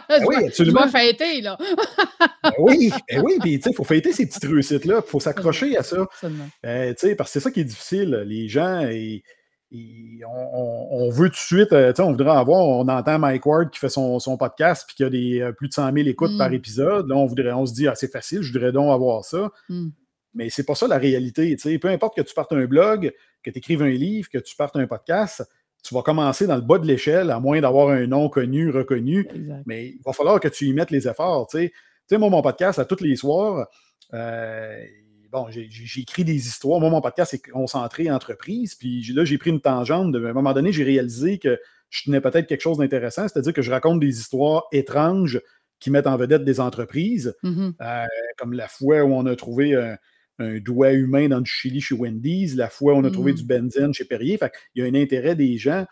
Ben 0.09 0.25
oui, 0.27 0.37
absolument. 0.47 0.87
Je 0.87 0.93
vais 0.93 0.99
fêter, 0.99 1.41
là. 1.43 1.59
Ben 2.43 2.53
oui, 2.59 2.91
ben 3.11 3.23
oui, 3.23 3.35
puis 3.41 3.61
il 3.65 3.75
faut 3.75 3.85
fêter 3.85 4.13
ces 4.13 4.27
petites 4.27 4.45
réussites-là. 4.45 5.03
Il 5.05 5.11
faut 5.11 5.21
s'accrocher 5.21 5.77
à 5.77 5.83
ça. 5.83 6.07
Euh, 6.65 6.95
parce 7.17 7.31
que 7.31 7.33
c'est 7.33 7.41
ça 7.41 7.51
qui 7.51 7.61
est 7.61 7.65
difficile. 7.65 8.25
Les 8.27 8.49
gens, 8.49 8.89
on, 9.71 11.11
veut 11.11 11.29
tout 11.29 11.35
de 11.35 11.37
suite, 11.37 11.73
euh, 11.73 11.93
on 11.99 12.11
voudrait 12.11 12.37
avoir, 12.37 12.61
on 12.61 12.89
entend 12.89 13.19
Mike 13.19 13.45
Ward 13.45 13.71
qui 13.71 13.79
fait 13.79 13.89
son, 13.89 14.37
podcast 14.39 14.85
puis 14.87 14.97
qui 14.97 15.05
a 15.05 15.11
des, 15.11 15.41
euh, 15.41 15.53
plus 15.53 15.69
de 15.69 15.75
100 15.75 15.93
000 15.93 16.09
écoutes 16.09 16.39
par 16.39 16.51
mm. 16.51 16.55
épisode. 16.55 17.09
Là, 17.09 17.17
on, 17.17 17.27
voudrait, 17.27 17.53
on 17.53 17.67
se 17.67 17.75
dit, 17.75 17.87
ah, 17.87 17.95
c'est 17.95 18.11
facile, 18.11 18.43
je 18.43 18.53
voudrais 18.53 18.73
donc 18.73 18.93
avoir 18.93 19.25
ça. 19.25 19.51
Mm. 19.69 19.89
Mais 20.39 20.51
c'est 20.51 20.65
pas 20.65 20.77
ça 20.77 20.87
la 20.87 20.99
réalité. 20.99 21.57
Peu 21.81 21.89
importe 21.89 22.17
que 22.17 22.23
tu 22.23 22.33
partes 22.33 22.53
un 22.53 22.65
blog, 22.65 23.13
que 23.43 23.51
tu 23.51 23.59
écrives 23.59 23.83
un 23.83 23.91
livre, 23.91 24.31
que 24.31 24.39
tu 24.39 24.55
partes 24.55 24.77
un 24.77 24.87
podcast, 24.87 25.45
tu 25.83 25.93
vas 25.95 26.03
commencer 26.03 26.47
dans 26.47 26.55
le 26.55 26.63
bas 26.63 26.79
de 26.79 26.87
l'échelle, 26.87 27.33
à 27.33 27.41
moins 27.41 27.61
d'avoir 27.61 27.89
un 27.89 28.07
nom 28.07 28.29
connu, 28.29 28.71
reconnu. 28.71 29.29
Mais 29.67 29.89
il 29.89 30.01
va 30.07 30.13
falloir 30.13 30.39
que 30.39 30.47
tu 30.47 30.67
y 30.67 30.73
mettes 30.73 30.93
les 30.93 31.09
efforts. 31.09 31.49
Tu 31.49 31.73
sais, 32.07 32.19
moi, 32.19 32.31
mon 32.31 32.41
podcast, 32.41 32.79
à 32.79 32.85
tous 32.85 33.03
les 33.03 33.17
soirs, 33.17 33.67
euh, 34.15 34.85
bon, 35.33 35.49
j'ai 35.51 35.69
écrit 36.01 36.23
des 36.23 36.47
histoires. 36.47 36.79
Moi, 36.79 36.89
mon 36.89 37.01
podcast 37.01 37.35
est 37.35 37.51
concentré 37.51 38.09
entreprise. 38.09 38.77
Puis 38.77 39.13
là, 39.13 39.25
j'ai 39.25 39.39
pris 39.39 39.51
une 39.51 39.61
tangente. 39.61 40.15
à 40.15 40.19
un 40.19 40.33
moment 40.33 40.53
donné, 40.53 40.71
j'ai 40.71 40.85
réalisé 40.85 41.39
que 41.39 41.59
je 41.91 42.05
tenais 42.05 42.21
peut-être 42.21 42.47
quelque 42.47 42.61
chose 42.61 42.79
d'intéressant, 42.79 43.27
c'est-à-dire 43.27 43.53
que 43.53 43.63
je 43.63 43.73
raconte 43.73 43.99
des 43.99 44.21
histoires 44.21 44.69
étranges 44.71 45.41
qui 45.81 45.91
mettent 45.91 46.07
en 46.07 46.17
vedette 46.17 46.45
des 46.45 46.61
entreprises, 46.61 47.35
mm-hmm. 47.43 47.73
euh, 47.81 48.07
comme 48.37 48.53
la 48.53 48.69
fois 48.69 49.03
où 49.03 49.13
on 49.15 49.27
a 49.27 49.35
trouvé 49.35 49.75
un, 49.75 49.97
un 50.39 50.59
doigt 50.59 50.93
humain 50.93 51.29
dans 51.29 51.41
du 51.41 51.51
chili 51.51 51.81
chez 51.81 51.95
Wendy's, 51.95 52.55
la 52.55 52.69
fois 52.69 52.95
on 52.95 53.05
a 53.05 53.11
trouvé 53.11 53.33
du 53.33 53.43
mm. 53.43 53.47
benzène 53.47 53.95
chez 53.95 54.05
Perrier. 54.05 54.39
Fait 54.39 54.53
il 54.75 54.83
y 54.83 54.87
a 54.87 54.89
un 54.89 54.95
intérêt 54.95 55.35
des 55.35 55.59
gens. 55.59 55.85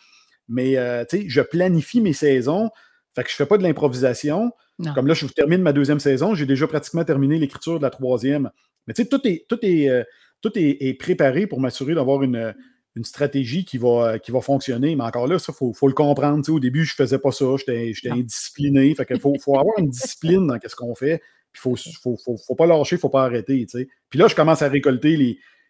Mais 0.48 0.76
euh, 0.76 1.04
je 1.12 1.40
planifie 1.40 2.00
mes 2.00 2.12
saisons. 2.12 2.70
Fait 3.14 3.24
que 3.24 3.28
je 3.28 3.34
ne 3.34 3.38
fais 3.38 3.46
pas 3.46 3.58
de 3.58 3.62
l'improvisation. 3.62 4.52
Comme 4.94 5.06
là, 5.06 5.14
je 5.14 5.26
termine 5.26 5.62
ma 5.62 5.72
deuxième 5.72 6.00
saison, 6.00 6.34
j'ai 6.34 6.44
déjà 6.44 6.66
pratiquement 6.66 7.02
terminé 7.02 7.38
l'écriture 7.38 7.78
de 7.78 7.82
la 7.82 7.88
troisième. 7.88 8.50
Mais 8.86 8.92
tu 8.92 9.02
sais, 9.02 9.08
tout 9.08 9.26
est, 9.26 9.46
tout 9.48 9.58
est, 9.62 9.88
euh, 9.88 10.04
tout 10.42 10.52
est, 10.54 10.98
préparé 10.98 11.46
pour 11.46 11.60
m'assurer 11.60 11.94
d'avoir 11.94 12.22
une, 12.22 12.54
une, 12.94 13.04
stratégie 13.04 13.64
qui 13.64 13.78
va, 13.78 14.18
qui 14.18 14.32
va 14.32 14.42
fonctionner. 14.42 14.94
Mais 14.94 15.04
encore 15.04 15.26
là, 15.26 15.38
ça, 15.38 15.54
il 15.58 15.74
faut, 15.74 15.88
le 15.88 15.94
comprendre. 15.94 16.46
au 16.52 16.60
début, 16.60 16.84
je 16.84 16.92
ne 16.92 17.06
faisais 17.06 17.18
pas 17.18 17.32
ça. 17.32 17.46
J'étais 17.56 17.94
indiscipliné. 18.10 18.94
Fait 18.94 19.06
qu'il 19.06 19.18
faut, 19.18 19.34
faut 19.40 19.58
avoir 19.58 19.78
une 19.78 19.88
discipline 19.88 20.46
dans 20.46 20.58
ce 20.64 20.76
qu'on 20.76 20.94
fait. 20.94 21.22
Il 21.64 21.68
ne 21.68 21.94
faut, 21.94 22.16
faut, 22.16 22.54
pas 22.54 22.66
lâcher, 22.66 22.96
il 22.96 22.98
ne 22.98 23.00
faut 23.00 23.08
pas 23.08 23.24
arrêter. 23.24 23.66
Puis 24.10 24.18
là, 24.18 24.28
je 24.28 24.34
commence 24.34 24.62
à 24.62 24.68
récolter 24.68 25.16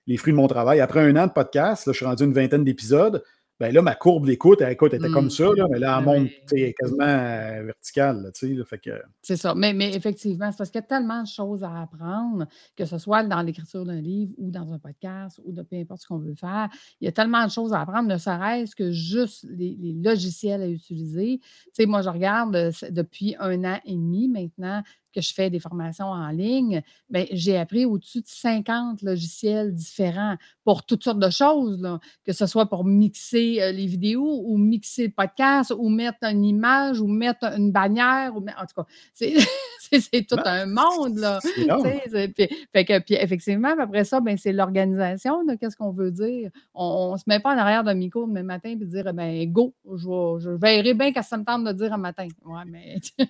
les, 0.07 0.17
fruits 0.17 0.33
de 0.33 0.37
mon 0.37 0.49
travail. 0.49 0.81
Après 0.81 1.01
un 1.01 1.17
an 1.17 1.27
de 1.27 1.33
podcast, 1.33 1.87
là, 1.87 1.93
je 1.93 1.99
suis 1.99 2.07
rendu 2.07 2.25
une 2.25 2.33
vingtaine 2.33 2.65
d'épisodes 2.65 3.23
ben 3.59 3.73
là, 3.73 3.81
ma 3.81 3.95
courbe 3.95 4.27
d'écoute, 4.27 4.61
elle, 4.61 4.73
était 4.73 4.99
comme 5.11 5.31
ça, 5.31 5.45
là, 5.57 5.67
mais 5.71 5.79
là, 5.79 5.97
elle 5.99 6.05
monte 6.05 6.29
quasiment 6.79 7.65
verticale. 7.65 8.31
C'est 9.23 9.37
ça. 9.37 9.55
Mais, 9.55 9.73
mais 9.73 9.95
effectivement, 9.95 10.51
c'est 10.53 10.59
parce 10.59 10.69
qu'il 10.69 10.79
y 10.81 10.85
a 10.85 10.87
tellement 10.87 11.23
de 11.23 11.27
choses 11.27 11.65
à 11.65 11.81
apprendre, 11.81 12.47
que 12.77 12.85
ce 12.85 12.99
soit 12.99 13.25
dans 13.25 13.41
l'écriture 13.41 13.87
d'un 13.87 14.01
livre 14.01 14.35
ou 14.37 14.51
dans 14.51 14.75
un 14.75 14.79
podcast 14.79 15.41
ou 15.45 15.53
de 15.53 15.63
peu 15.63 15.77
importe 15.77 16.03
ce 16.03 16.07
qu'on 16.07 16.19
veut 16.19 16.35
faire. 16.35 16.69
Il 17.01 17.07
y 17.07 17.09
a 17.09 17.13
tellement 17.13 17.47
de 17.47 17.51
choses 17.51 17.73
à 17.73 17.81
apprendre, 17.81 18.09
ne 18.09 18.19
serait-ce 18.19 18.77
que 18.77 18.93
juste 18.93 19.47
les, 19.49 19.95
logiciels 20.03 20.61
à 20.61 20.69
utiliser. 20.69 21.41
Sais, 21.73 21.87
moi, 21.87 22.03
je 22.03 22.11
regarde 22.11 22.55
euh, 22.55 22.71
depuis 22.91 23.37
un 23.39 23.65
an 23.65 23.81
et 23.87 23.95
demi 23.95 24.29
maintenant 24.29 24.83
que 25.17 25.23
je 25.23 25.33
fais 25.33 25.49
des 25.49 25.61
formations 25.61 26.07
en 26.07 26.29
ligne, 26.29 26.83
ben, 27.09 27.27
j'ai 27.33 27.57
appris 27.57 27.87
au-dessus 27.87 28.21
de 28.21 28.29
50 28.29 29.01
logiciels 29.03 29.75
différents 29.75 30.37
pour 30.63 30.85
toutes 30.85 31.05
sortes 31.05 31.19
de 31.19 31.31
choses, 31.31 31.99
que 32.25 32.33
ce 32.33 32.47
soit 32.47 32.67
pour 32.67 32.85
mixer 32.85 33.63
euh, 33.63 33.73
les 33.73 33.87
vidéos 33.87 34.43
ou 34.45 34.59
mixer 34.59 35.07
le 35.07 35.13
podcast 35.13 35.73
ou 35.77 35.89
mettre 35.89 36.19
une 36.25 36.45
image 36.45 37.01
ou 37.01 37.07
mettre 37.07 37.45
une 37.57 37.73
bannière. 37.73 38.33
Ou, 38.37 38.41
en 38.41 38.67
tout 38.67 38.83
cas, 38.83 38.87
c'est 39.15 40.27
tout 40.29 40.37
un 40.45 40.67
monde. 40.67 41.19
Là, 41.19 41.41
fait 41.41 42.85
que, 42.85 42.99
puis 42.99 43.15
effectivement, 43.15 43.75
après 43.79 44.05
ça, 44.05 44.21
ben, 44.21 44.37
c'est 44.37 44.53
l'organisation. 44.53 45.47
Qu'est-ce 45.59 45.77
qu'on 45.77 45.93
veut 45.93 46.11
dire? 46.11 46.51
On 46.75 47.13
ne 47.13 47.17
se 47.17 47.25
met 47.27 47.41
pas 47.41 47.55
en 47.55 47.59
arrière 47.59 47.85
d'un 47.85 47.95
micro 47.95 48.27
le 48.27 48.43
matin 48.43 48.71
et 48.71 48.77
dire 48.77 49.15
ben, 49.15 49.51
go, 49.51 49.73
je, 49.95 50.37
je 50.41 50.51
verrai 50.51 50.93
bien 50.93 51.13
qu'à 51.13 51.23
ça 51.23 51.39
me 51.39 51.45
tente 51.45 51.65
de 51.65 51.73
dire 51.73 51.93
un 51.95 51.99
matin. 51.99 52.29
Ouais, 52.45 52.65
mais. 52.67 52.97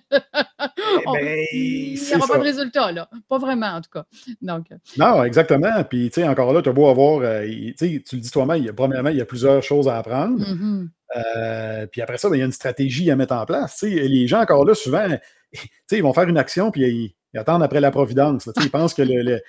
Eh 1.19 1.47
il 1.77 2.01
n'y 2.01 2.15
aura 2.15 2.27
pas 2.27 2.37
de 2.37 2.43
résultat, 2.43 2.91
là. 2.91 3.09
Pas 3.29 3.37
vraiment, 3.37 3.67
en 3.67 3.81
tout 3.81 3.89
cas. 3.91 4.05
Donc, 4.41 4.71
euh, 4.71 4.75
non, 4.97 5.23
exactement. 5.23 5.83
Puis, 5.83 6.09
tu 6.09 6.21
sais, 6.21 6.27
encore 6.27 6.53
là, 6.53 6.61
tu 6.61 6.69
as 6.69 6.73
beau 6.73 6.87
avoir. 6.87 7.21
Euh, 7.21 7.45
tu 7.77 8.01
le 8.13 8.19
dis 8.19 8.31
toi-même, 8.31 8.71
premièrement, 8.73 9.09
il 9.09 9.17
y 9.17 9.21
a 9.21 9.25
plusieurs 9.25 9.63
choses 9.63 9.87
à 9.87 9.97
apprendre. 9.97 10.39
Mm-hmm. 10.39 10.87
Euh, 11.15 11.87
puis 11.87 12.01
après 12.01 12.17
ça, 12.17 12.29
ben, 12.29 12.35
il 12.35 12.39
y 12.39 12.41
a 12.41 12.45
une 12.45 12.51
stratégie 12.51 13.09
à 13.11 13.15
mettre 13.15 13.33
en 13.33 13.45
place. 13.45 13.81
les 13.83 14.27
gens, 14.27 14.41
encore 14.41 14.65
là, 14.65 14.75
souvent, 14.75 15.07
ils 15.91 16.03
vont 16.03 16.13
faire 16.13 16.27
une 16.27 16.37
action, 16.37 16.71
puis 16.71 17.15
ils, 17.37 17.39
attendent 17.39 17.63
après 17.63 17.79
la 17.79 17.91
providence. 17.91 18.49
ils 18.61 18.71
pensent 18.71 18.93
que 18.93 19.01
le, 19.01 19.39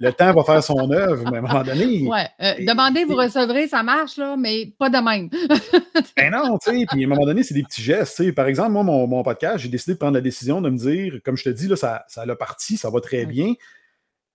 le, 0.00 0.12
temps 0.12 0.32
va 0.32 0.42
faire 0.42 0.62
son 0.62 0.90
œuvre, 0.90 1.30
mais 1.30 1.36
à 1.36 1.40
un 1.40 1.42
moment 1.42 1.62
donné. 1.62 2.06
Oui, 2.08 2.64
demandez, 2.66 3.04
vous 3.04 3.16
recevrez, 3.16 3.68
ça 3.68 3.82
marche, 3.82 4.16
là, 4.16 4.36
mais 4.36 4.72
pas 4.78 4.90
de 4.90 4.98
même. 4.98 5.28
ben 6.16 6.30
non, 6.30 6.58
tu 6.58 6.70
sais, 6.70 6.86
puis 6.86 7.04
à 7.04 7.06
un 7.06 7.08
moment 7.08 7.26
donné, 7.26 7.42
c'est 7.42 7.54
des 7.54 7.62
petits 7.62 7.82
gestes. 7.82 8.32
Par 8.34 8.46
exemple, 8.46 8.72
moi, 8.72 8.82
mon, 8.82 9.06
mon 9.06 9.22
podcast, 9.22 9.58
j'ai 9.58 9.68
décidé 9.68 9.94
de 9.94 9.98
prendre 9.98 10.14
la 10.14 10.20
décision 10.20 10.60
de 10.60 10.70
me 10.70 10.76
dire, 10.76 11.20
comme 11.24 11.36
je 11.36 11.44
te 11.44 11.50
dis, 11.50 11.68
là, 11.68 11.76
ça, 11.76 12.04
ça 12.08 12.22
a 12.22 12.36
parti, 12.36 12.76
ça 12.76 12.90
va 12.90 13.00
très 13.00 13.26
bien. 13.26 13.54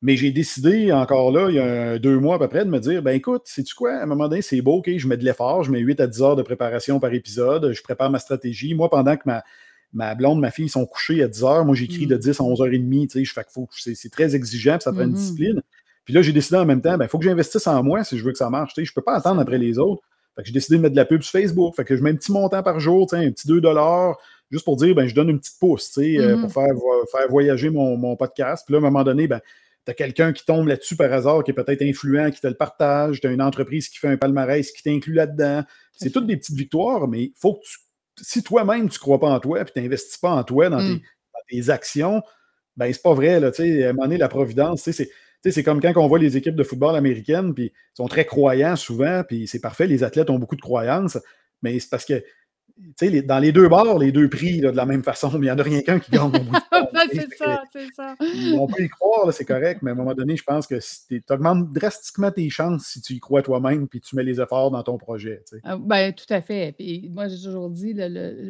Mais 0.03 0.18
j'ai 0.18 0.32
décidé 0.32 0.91
encore 0.91 1.32
là, 1.32 1.50
il 1.50 1.56
y 1.56 1.60
a 1.60 2.00
deux 2.00 2.18
mois 2.20 2.38
à 2.38 2.39
peu 2.39 2.48
près, 2.48 2.65
de 2.65 2.70
me 2.72 2.80
dire 2.80 3.03
ben 3.03 3.12
écoute, 3.12 3.44
sais-tu 3.46 3.75
quoi, 3.75 3.94
à 3.94 4.03
un 4.03 4.06
moment 4.08 4.27
donné, 4.27 4.41
c'est 4.41 4.60
beau, 4.62 4.77
ok, 4.77 4.89
je 4.98 5.08
mets 5.08 5.18
de 5.18 5.24
l'effort, 5.24 5.63
je 5.63 5.72
mets 5.72 5.80
8 5.80 6.00
à 6.00 6.08
10 6.08 6.22
heures 6.24 6.36
de 6.36 6.41
préparation 6.41 7.00
par 7.00 7.13
épisode, 7.13 7.72
je 7.72 7.84
prépare 7.84 8.10
ma 8.10 8.18
stratégie. 8.18 8.74
Moi, 8.74 8.89
pendant 8.89 9.15
que 9.15 9.22
ma, 9.25 9.44
ma 9.94 10.16
blonde, 10.16 10.40
ma 10.40 10.52
fille 10.52 10.70
sont 10.70 10.86
couchées 10.86 11.22
à 11.24 11.28
10 11.28 11.44
heures, 11.44 11.66
moi 11.66 11.76
j'écris 11.76 12.08
de 12.08 12.16
10 12.16 12.40
mm. 12.40 12.44
à 12.44 12.46
11 12.46 12.60
h 12.62 13.08
30, 13.34 13.70
tu 13.70 13.82
sais, 13.82 13.96
c'est 13.96 14.10
très 14.10 14.36
exigeant, 14.36 14.74
puis 14.74 14.84
ça 14.84 14.92
prend 14.92 15.02
une 15.04 15.12
mm-hmm. 15.12 15.16
discipline. 15.16 15.62
Puis 16.06 16.14
là, 16.14 16.22
j'ai 16.22 16.34
décidé 16.34 16.58
en 16.58 16.66
même 16.66 16.82
temps, 16.82 16.94
il 16.94 16.98
ben, 16.98 17.08
faut 17.08 17.20
que 17.20 17.26
j'investisse 17.26 17.68
en 17.68 17.84
moi 17.84 18.04
si 18.04 18.18
je 18.18 18.24
veux 18.24 18.32
que 18.32 18.38
ça 18.38 18.50
marche. 18.50 18.74
Je 18.76 18.82
ne 18.82 18.86
peux 18.94 19.02
pas 19.02 19.16
attendre 19.16 19.42
après 19.42 19.58
les 19.58 19.78
autres. 19.78 20.02
Fait 20.36 20.42
que 20.42 20.48
j'ai 20.48 20.54
décidé 20.54 20.78
de 20.78 20.82
mettre 20.82 20.94
de 20.94 21.00
la 21.00 21.06
pub 21.06 21.22
sur 21.22 21.32
Facebook. 21.32 21.76
Fait 21.76 21.84
que 21.84 21.96
je 21.96 22.04
mets 22.04 22.12
un 22.12 22.16
petit 22.16 22.32
montant 22.32 22.64
par 22.64 22.80
jour, 22.80 23.08
un 23.14 23.32
petit 23.32 23.48
2 23.48 23.62
juste 24.50 24.66
pour 24.66 24.78
dire, 24.78 24.96
ben, 24.96 25.08
je 25.08 25.16
donne 25.16 25.30
une 25.30 25.40
petite 25.40 25.60
pouce, 25.60 25.98
euh, 25.98 26.02
mm-hmm. 26.02 26.42
pour 26.42 26.54
faire, 26.54 26.74
faire 27.12 27.30
voyager 27.30 27.70
mon, 27.70 28.16
podcast. 28.16 28.66
Puis 28.66 28.74
là, 28.74 28.80
à 28.80 28.82
un 28.82 28.84
moment 28.84 29.04
donné, 29.04 29.28
ben, 29.28 29.40
tu 29.86 29.92
as 29.92 29.94
quelqu'un 29.94 30.34
qui 30.34 30.46
tombe 30.46 30.68
là-dessus 30.68 30.96
par 30.96 31.12
hasard, 31.14 31.44
qui 31.44 31.52
est 31.52 31.54
peut-être 31.54 31.82
influent, 31.82 32.32
qui 32.32 32.42
te 32.42 32.48
le 32.48 32.56
partage, 32.56 33.22
tu 33.22 33.28
as 33.28 33.32
une 33.32 33.42
entreprise 33.42 33.90
qui 33.90 33.98
fait 33.98 34.10
un 34.10 34.18
palmarès, 34.18 34.72
qui 34.72 34.84
t'inclut 34.84 35.14
là-dedans. 35.14 35.64
C'est 35.94 36.12
toutes 36.12 36.28
des 36.28 36.38
petites 36.38 36.58
victoires, 36.58 37.08
mais 37.08 37.24
il 37.24 37.34
faut 37.36 37.56
que 37.56 37.62
tu, 37.64 37.78
si 38.22 38.44
toi-même 38.44 38.90
tu 38.90 38.96
ne 38.96 39.00
crois 39.00 39.20
pas 39.20 39.30
en 39.30 39.40
toi, 39.40 39.63
puis 39.63 39.74
tu 39.74 39.82
n'investis 39.82 40.18
pas 40.18 40.32
en 40.32 40.44
toi 40.44 40.70
dans, 40.70 40.82
mm. 40.82 41.00
tes, 41.50 41.70
actions, 41.70 42.22
ben 42.78 42.92
c'est 42.92 43.01
pas 43.01 43.13
vrai, 43.13 43.40
là, 43.40 43.51
à 43.58 43.62
un 43.62 43.94
moment 43.94 44.04
donné, 44.04 44.18
la 44.18 44.30
providence, 44.30 44.82
c'est 44.82 45.10
c'est 45.44 45.63
comme 45.63 45.82
quand 45.82 45.92
on 45.96 46.08
voit 46.08 46.20
les 46.20 46.38
équipes 46.38 46.56
de 46.56 46.63
football 46.63 46.96
américaines, 46.96 47.56
puis 47.56 47.72
ils 47.74 47.98
sont 47.98 48.08
très 48.08 48.25
croyants 48.25 48.75
souvent, 48.75 49.24
puis 49.28 49.48
c'est 49.48 49.60
parfait, 49.60 49.88
les 49.88 50.04
athlètes 50.04 50.30
ont 50.30 50.38
beaucoup 50.38 50.56
de 50.56 50.62
croyances, 50.62 51.18
mais 51.63 51.80
c'est 51.80 51.90
parce 51.90 52.06
que 52.06 52.24
dans 53.26 53.40
les 53.40 53.52
deux 53.52 53.68
bords, 53.68 54.00
les 54.00 54.12
deux 54.12 54.30
prix 54.30 54.60
de 54.60 54.70
la 54.70 54.86
même 54.86 55.04
façon, 55.04 55.32
mais 55.34 55.48
il 55.48 55.50
n'y 55.50 55.52
en 55.52 55.60
a 55.60 55.64
rien 55.64 55.82
qu'un 55.82 56.00
qui 56.00 56.12
gagne 56.12 56.32
bout 56.32 56.40
C'est 57.12 57.36
ça, 57.36 57.64
c'est 57.72 57.94
ça. 57.94 58.16
On 58.56 58.68
peut 58.68 58.84
y 58.84 58.90
croire, 58.90 59.34
c'est 59.34 59.46
correct, 59.46 59.82
mais 59.82 59.92
à 59.92 59.94
un 59.94 59.98
moment 59.98 60.14
donné, 60.14 60.36
je 60.36 60.44
pense 60.44 60.68
que 60.68 60.76
tu 61.08 61.24
augmentes 61.30 61.72
drastiquement 61.74 62.32
tes 62.32 62.50
chances 62.50 62.86
si 62.86 63.02
tu 63.02 63.14
y 63.14 63.20
crois 63.20 63.42
toi-même 63.42 63.88
puis 63.88 64.02
tu 64.02 64.16
mets 64.16 64.24
les 64.24 64.40
efforts 64.40 64.72
dans 64.72 64.84
ton 64.84 64.98
projet. 64.98 65.44
Ah, 65.64 65.78
ben, 65.78 66.14
tout 66.14 66.32
à 66.32 66.42
fait. 66.42 66.74
Puis 66.78 67.10
moi, 67.12 67.28
j'ai 67.28 67.42
toujours 67.44 67.70
dit, 67.70 67.94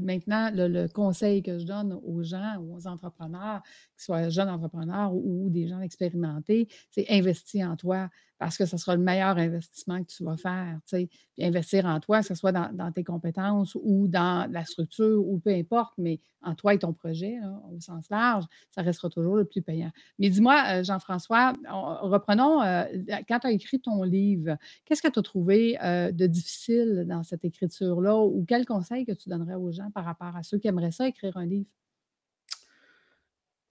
maintenant, 0.02 0.52
le, 0.54 0.88
conseil 0.88 1.42
que 1.42 1.60
je 1.60 1.66
donne 1.66 1.98
aux 2.04 2.24
gens, 2.24 2.58
aux 2.60 2.88
entrepreneurs, 2.88 3.62
qu'ils 3.96 4.04
soient 4.04 4.30
jeunes 4.30 4.50
entrepreneurs 4.50 5.14
ou, 5.14 5.46
ou 5.46 5.50
des 5.50 5.68
gens 5.68 5.80
expérimentés, 5.82 6.68
c'est 6.90 7.06
investir 7.10 7.70
en 7.70 7.76
toi 7.76 8.10
parce 8.42 8.58
que 8.58 8.66
ce 8.66 8.76
sera 8.76 8.96
le 8.96 9.04
meilleur 9.04 9.38
investissement 9.38 10.04
que 10.04 10.12
tu 10.12 10.24
vas 10.24 10.36
faire. 10.36 10.80
Puis 10.92 11.08
investir 11.42 11.86
en 11.86 12.00
toi, 12.00 12.22
que 12.22 12.26
ce 12.26 12.34
soit 12.34 12.52
dans, 12.52 12.92
tes 12.92 13.04
compétences 13.04 13.78
ou 13.84 14.08
dans 14.08 14.52
la 14.52 14.66
structure 14.66 15.24
ou 15.24 15.38
peu 15.38 15.52
importe, 15.52 15.94
mais 16.00 16.20
en 16.42 16.56
toi 16.56 16.74
et 16.74 16.80
ton 16.80 16.92
projet, 16.92 17.38
au 17.72 17.80
sens 17.80 18.10
large, 18.10 18.46
ça 18.72 18.82
restera 18.82 19.12
toujours 19.12 19.36
le 19.36 19.46
plus 19.46 19.62
payant. 19.62 19.92
Mais 20.18 20.32
dis-moi, 20.32 20.60
euh, 20.70 20.84
Jean-François, 20.84 21.54
reprenons, 22.02 22.64
euh, 22.64 22.86
quand 23.28 23.38
tu 23.42 23.48
as 23.48 23.52
écrit 23.52 23.80
ton 23.80 24.02
livre, 24.02 24.58
qu'est-ce 24.86 25.04
que 25.04 25.08
tu 25.08 25.20
as 25.20 25.22
trouvé 25.22 25.78
euh, 25.84 26.12
de 26.12 26.26
difficile 26.26 27.06
dans 27.08 27.22
cette 27.22 27.46
écriture-là 27.46 28.18
ou 28.24 28.44
quel 28.48 28.66
conseil 28.66 29.06
que 29.06 29.12
tu 29.12 29.30
donnerais 29.30 29.54
aux 29.54 29.72
gens 29.72 29.92
par 29.92 30.04
rapport 30.04 30.36
à 30.36 30.42
ceux 30.42 30.58
qui 30.58 30.68
aimeraient 30.68 30.90
ça, 30.90 31.08
écrire 31.08 31.38
un 31.38 31.46
livre? 31.46 31.70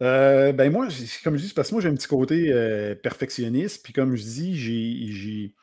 Euh, 0.02 0.52
ben 0.52 0.72
moi, 0.72 0.88
comme 1.22 1.36
je 1.36 1.46
dis, 1.46 1.52
parce 1.52 1.68
que 1.68 1.74
moi 1.74 1.82
j'ai 1.82 1.88
un 1.88 1.94
petit 1.94 2.08
côté 2.08 2.52
euh, 2.52 2.94
perfectionniste, 2.94 3.84
puis 3.84 3.92
comme 3.92 4.16
je 4.16 4.22
dis, 4.22 4.56
j'ai, 4.56 5.54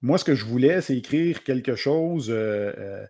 moi 0.00 0.16
ce 0.16 0.24
que 0.24 0.34
je 0.34 0.44
voulais, 0.46 0.80
c'est 0.80 0.96
écrire 0.96 1.44
quelque 1.44 1.76
chose 1.76 2.28
euh, 2.30 3.04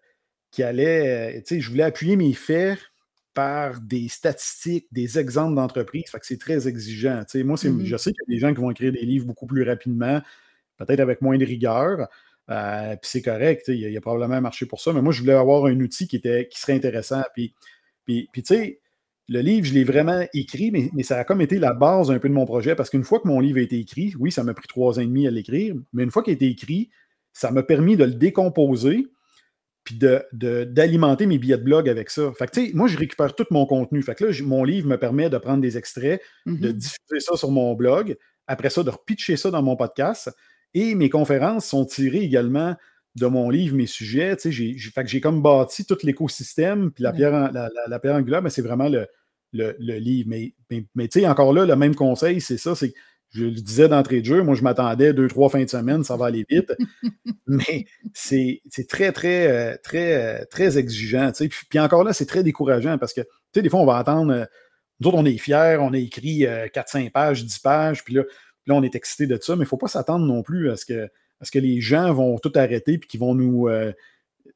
qui 0.51 0.63
allait, 0.65 1.43
tu 1.43 1.57
sais, 1.57 1.61
je 1.61 1.71
voulais 1.71 1.85
appuyer 1.85 2.17
mes 2.17 2.33
faits 2.33 2.79
par 3.33 3.81
des 3.81 4.09
statistiques, 4.09 4.89
des 4.91 5.19
exemples 5.19 5.55
d'entreprises, 5.55 6.11
fait 6.11 6.19
que 6.19 6.27
c'est 6.27 6.41
très 6.41 6.67
exigeant. 6.67 7.21
Tu 7.21 7.39
sais, 7.39 7.45
moi, 7.45 7.57
mmh 7.57 7.85
je 7.85 7.97
sais 7.97 8.11
qu'il 8.11 8.23
y 8.29 8.33
a 8.33 8.35
des 8.35 8.41
gens 8.41 8.55
qui 8.55 8.61
vont 8.61 8.71
écrire 8.71 8.93
des 8.93 9.05
livres 9.05 9.27
beaucoup 9.27 9.47
plus 9.47 9.63
rapidement, 9.63 10.21
peut-être 10.79 11.01
avec 11.01 11.23
moins 11.23 11.39
de 11.39 11.45
rigueur, 11.45 12.09
puis 12.49 12.99
c'est 13.03 13.23
correct, 13.23 13.67
il 13.69 13.79
y, 13.79 13.97
a, 13.97 14.01
probablement 14.01 14.41
marché 14.41 14.67
pour 14.67 14.81
ça, 14.81 14.93
mais 14.93 15.03
moi 15.03 15.13
je 15.13 15.21
voulais 15.21 15.35
avoir 15.35 15.67
un 15.67 15.79
outil 15.79 16.09
qui, 16.09 16.17
était, 16.17 16.49
qui 16.49 16.59
serait 16.59 16.73
intéressant, 16.73 17.23
puis, 17.35 17.55
puis, 18.05 18.29
puis 18.33 18.43
tu 18.43 18.55
sais, 18.55 18.81
le 19.29 19.41
livre, 19.41 19.67
je 19.67 19.75
l'ai 19.75 19.85
vraiment 19.85 20.25
écrit, 20.35 20.71
mais, 20.71 21.03
ça 21.03 21.19
a 21.19 21.25
comme 21.25 21.41
été 21.41 21.59
la 21.59 21.73
base 21.73 22.11
un 22.11 22.19
peu 22.19 22.29
de 22.29 22.35
mon 22.35 22.45
projet 22.45 22.75
parce 22.77 22.91
qu'une 22.91 23.05
fois 23.05 23.21
que 23.21 23.27
mon 23.27 23.41
livre 23.41 23.59
a 23.59 23.63
été 23.63 23.79
écrit, 23.79 24.15
oui, 24.19 24.31
ça 24.31 24.45
m'a 24.45 24.55
pris 24.55 24.69
trois 24.69 24.99
ans 24.99 25.03
et 25.03 25.07
demi 25.07 25.27
à 25.27 25.31
l'écrire, 25.31 25.75
mais 25.93 26.05
une 26.05 26.11
fois 26.11 26.23
qu'il 26.23 26.33
a 26.33 26.35
été 26.35 26.47
écrit, 26.47 26.91
ça 27.33 27.51
m'a 27.51 27.63
permis 27.63 27.97
de 27.97 28.05
le 28.05 28.15
décomposer 28.15 29.07
puis 29.85 29.97
d'alimenter 30.33 31.25
de, 31.27 31.29
mes 31.29 31.39
billets 31.39 31.59
de 31.59 31.63
blog 31.63 31.89
avec 31.89 32.11
ça. 32.11 32.33
Fait 32.37 32.47
que, 32.47 32.53
tu 32.53 32.67
sais, 32.67 32.73
moi, 32.75 32.89
je 32.89 32.99
récupère 32.99 33.37
tout 33.37 33.47
mon 33.53 33.67
contenu. 33.67 34.03
Fait 34.03 34.17
que 34.17 34.25
là, 34.25 34.33
mon 34.43 34.65
livre 34.65 34.89
me 34.89 34.99
permet 34.99 35.31
de 35.31 35.39
prendre 35.39 35.61
des 35.61 35.79
extraits, 35.79 36.21
de 36.45 36.53
mm-hmm. 36.53 36.73
diffuser 36.73 37.21
ça 37.21 37.37
sur 37.37 37.53
mon 37.53 37.73
blog, 37.75 38.17
après 38.49 38.69
ça, 38.69 38.83
de 38.83 38.91
repitcher 38.91 39.37
ça 39.37 39.53
dans 39.53 39.63
mon 39.63 39.77
podcast. 39.77 40.33
Et 40.75 40.97
mes 40.97 41.09
conférences 41.09 41.67
sont 41.67 41.85
tirées 41.85 42.19
également 42.19 42.75
de 43.17 43.27
mon 43.27 43.51
livre, 43.51 43.77
mes 43.77 43.87
sujets. 43.87 44.37
Tu 44.37 44.53
sais, 44.53 44.91
fait 44.91 45.03
que 45.03 45.09
j'ai 45.09 45.21
comme 45.21 45.43
bâti 45.43 45.85
tout 45.85 45.97
l'écosystème, 46.03 46.91
puis 46.93 47.03
la 47.03 47.13
pierre, 47.13 47.53
la, 47.53 47.71
la, 47.89 47.99
pierre 47.99 48.15
angulaire, 48.15 48.43
mais 48.43 48.51
c'est 48.51 48.63
vraiment 48.63 48.89
le, 48.89 49.09
le, 49.53 49.99
livre. 49.99 50.29
Mais, 50.29 50.55
mais, 50.95 51.09
tu 51.09 51.21
sais, 51.21 51.27
encore 51.27 51.53
là, 51.53 51.65
le 51.65 51.77
même 51.77 51.95
conseil, 51.95 52.41
c'est 52.41 52.59
ça, 52.59 52.75
c'est 52.75 52.93
je 53.31 53.45
le 53.45 53.51
disais 53.51 53.89
d'entrée 53.89 54.21
de 54.21 54.25
jeu, 54.25 54.43
moi 54.43 54.55
je 54.55 54.63
m'attendais 54.63 55.13
deux, 55.13 55.27
trois 55.29 55.51
fins 55.51 55.65
de 55.65 55.69
semaine, 55.69 56.05
ça 56.05 56.17
va 56.17 56.27
aller 56.27 56.47
vite. 56.49 56.73
mais 57.47 57.85
c'est 58.15 58.61
très, 58.89 59.13
très, 59.13 59.49
euh, 59.49 59.77
très, 59.83 60.15
euh, 60.15 60.45
très 60.49 60.79
exigeant. 60.79 61.33
Tu 61.33 61.49
sais. 61.49 61.51
Puis, 61.69 61.79
encore 61.79 62.05
là, 62.05 62.13
c'est 62.13 62.27
très 62.27 62.43
décourageant 62.43 62.99
parce 62.99 63.13
que, 63.13 63.23
tu 63.23 63.29
sais, 63.55 63.63
des 63.63 63.69
fois, 63.69 63.81
on 63.81 63.87
va 63.87 63.97
attendre. 63.97 64.33
Euh, 64.33 64.45
nous 65.01 65.09
autres, 65.09 65.19
on 65.19 65.27
est 65.27 65.37
fiers, 65.37 65.77
on 65.81 65.93
a 65.93 65.99
écrit 65.99 66.47
4-5 66.73 67.11
pages, 67.11 67.45
10 67.45 67.59
pages, 67.59 68.03
puis 68.03 68.15
là, 68.15 68.23
là, 68.67 68.75
on 68.75 68.83
est 68.83 68.95
excité 68.95 69.27
de 69.27 69.39
ça, 69.39 69.55
mais 69.55 69.61
il 69.61 69.63
ne 69.63 69.69
faut 69.69 69.77
pas 69.77 69.89
s'attendre 69.89 70.25
non 70.25 70.43
plus 70.43 70.71
à 70.71 70.77
ce 70.77 70.87
que 70.87 71.11
parce 71.39 71.51
que 71.51 71.59
les 71.59 71.81
gens 71.81 72.13
vont 72.13 72.39
tout 72.39 72.53
arrêter 72.55 72.99
puis 72.99 73.09
qu'ils 73.09 73.21
vont 73.21 73.35
nous. 73.35 73.69
Euh, 73.69 73.93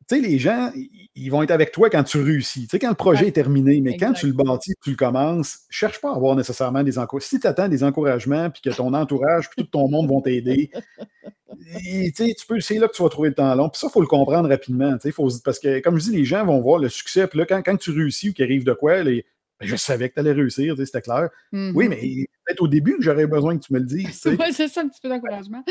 tu 0.09 0.17
sais, 0.17 0.21
les 0.21 0.39
gens, 0.39 0.73
ils 1.15 1.29
vont 1.31 1.43
être 1.43 1.51
avec 1.51 1.73
toi 1.73 1.89
quand 1.89 2.03
tu 2.03 2.21
réussis. 2.21 2.63
Tu 2.63 2.69
sais, 2.69 2.79
quand 2.79 2.89
le 2.89 2.95
projet 2.95 3.29
est 3.29 3.33
terminé, 3.33 3.81
mais 3.81 3.97
quand 3.97 4.13
tu 4.13 4.27
le 4.27 4.33
bâtis, 4.33 4.75
tu 4.83 4.91
le 4.91 4.97
commences, 4.97 5.61
cherche 5.69 6.01
pas 6.01 6.11
à 6.11 6.17
avoir 6.17 6.35
nécessairement 6.35 6.83
des 6.83 6.99
encouragements. 6.99 7.29
Si 7.29 7.39
tu 7.39 7.47
attends 7.47 7.69
des 7.69 7.85
encouragements 7.85 8.51
puis 8.51 8.63
que 8.63 8.71
ton 8.71 8.93
entourage 8.93 9.49
puis 9.51 9.63
tout 9.65 9.71
ton 9.71 9.89
monde 9.89 10.09
vont 10.09 10.21
t'aider, 10.21 10.71
tu 12.17 12.47
peux, 12.49 12.61
c'est 12.61 12.79
là 12.79 12.89
que 12.89 12.95
tu 12.95 13.03
vas 13.03 13.09
trouver 13.09 13.29
le 13.29 13.35
temps 13.35 13.55
long. 13.55 13.69
Puis 13.69 13.79
ça, 13.79 13.89
il 13.89 13.93
faut 13.93 14.01
le 14.01 14.07
comprendre 14.07 14.49
rapidement. 14.49 14.97
Faut, 15.13 15.29
parce 15.45 15.59
que, 15.59 15.81
comme 15.81 15.99
je 15.99 16.11
dis, 16.11 16.17
les 16.17 16.25
gens 16.25 16.45
vont 16.45 16.61
voir 16.61 16.79
le 16.79 16.89
succès. 16.89 17.27
Puis 17.27 17.39
là, 17.39 17.47
quand, 17.47 17.63
quand 17.63 17.77
tu 17.77 17.91
réussis 17.91 18.31
ou 18.31 18.33
qu'il 18.33 18.45
arrive 18.45 18.65
de 18.65 18.73
quoi, 18.73 19.03
les, 19.03 19.25
ben, 19.61 19.69
je 19.69 19.77
savais 19.77 20.09
que 20.09 20.15
tu 20.15 20.21
allais 20.21 20.33
réussir, 20.33 20.75
c'était 20.77 21.03
clair. 21.03 21.29
Oui, 21.53 21.59
mm-hmm. 21.59 21.89
mais 21.89 22.27
peut-être 22.47 22.63
au 22.63 22.69
début 22.69 22.97
que 22.97 23.03
j'aurais 23.03 23.27
besoin 23.27 23.59
que 23.59 23.65
tu 23.65 23.73
me 23.75 23.79
le 23.79 23.85
dises. 23.85 24.23
oui, 24.27 24.53
c'est 24.53 24.69
ça, 24.69 24.81
un 24.81 24.89
petit 24.89 25.01
peu 25.01 25.09
d'encouragement. 25.09 25.63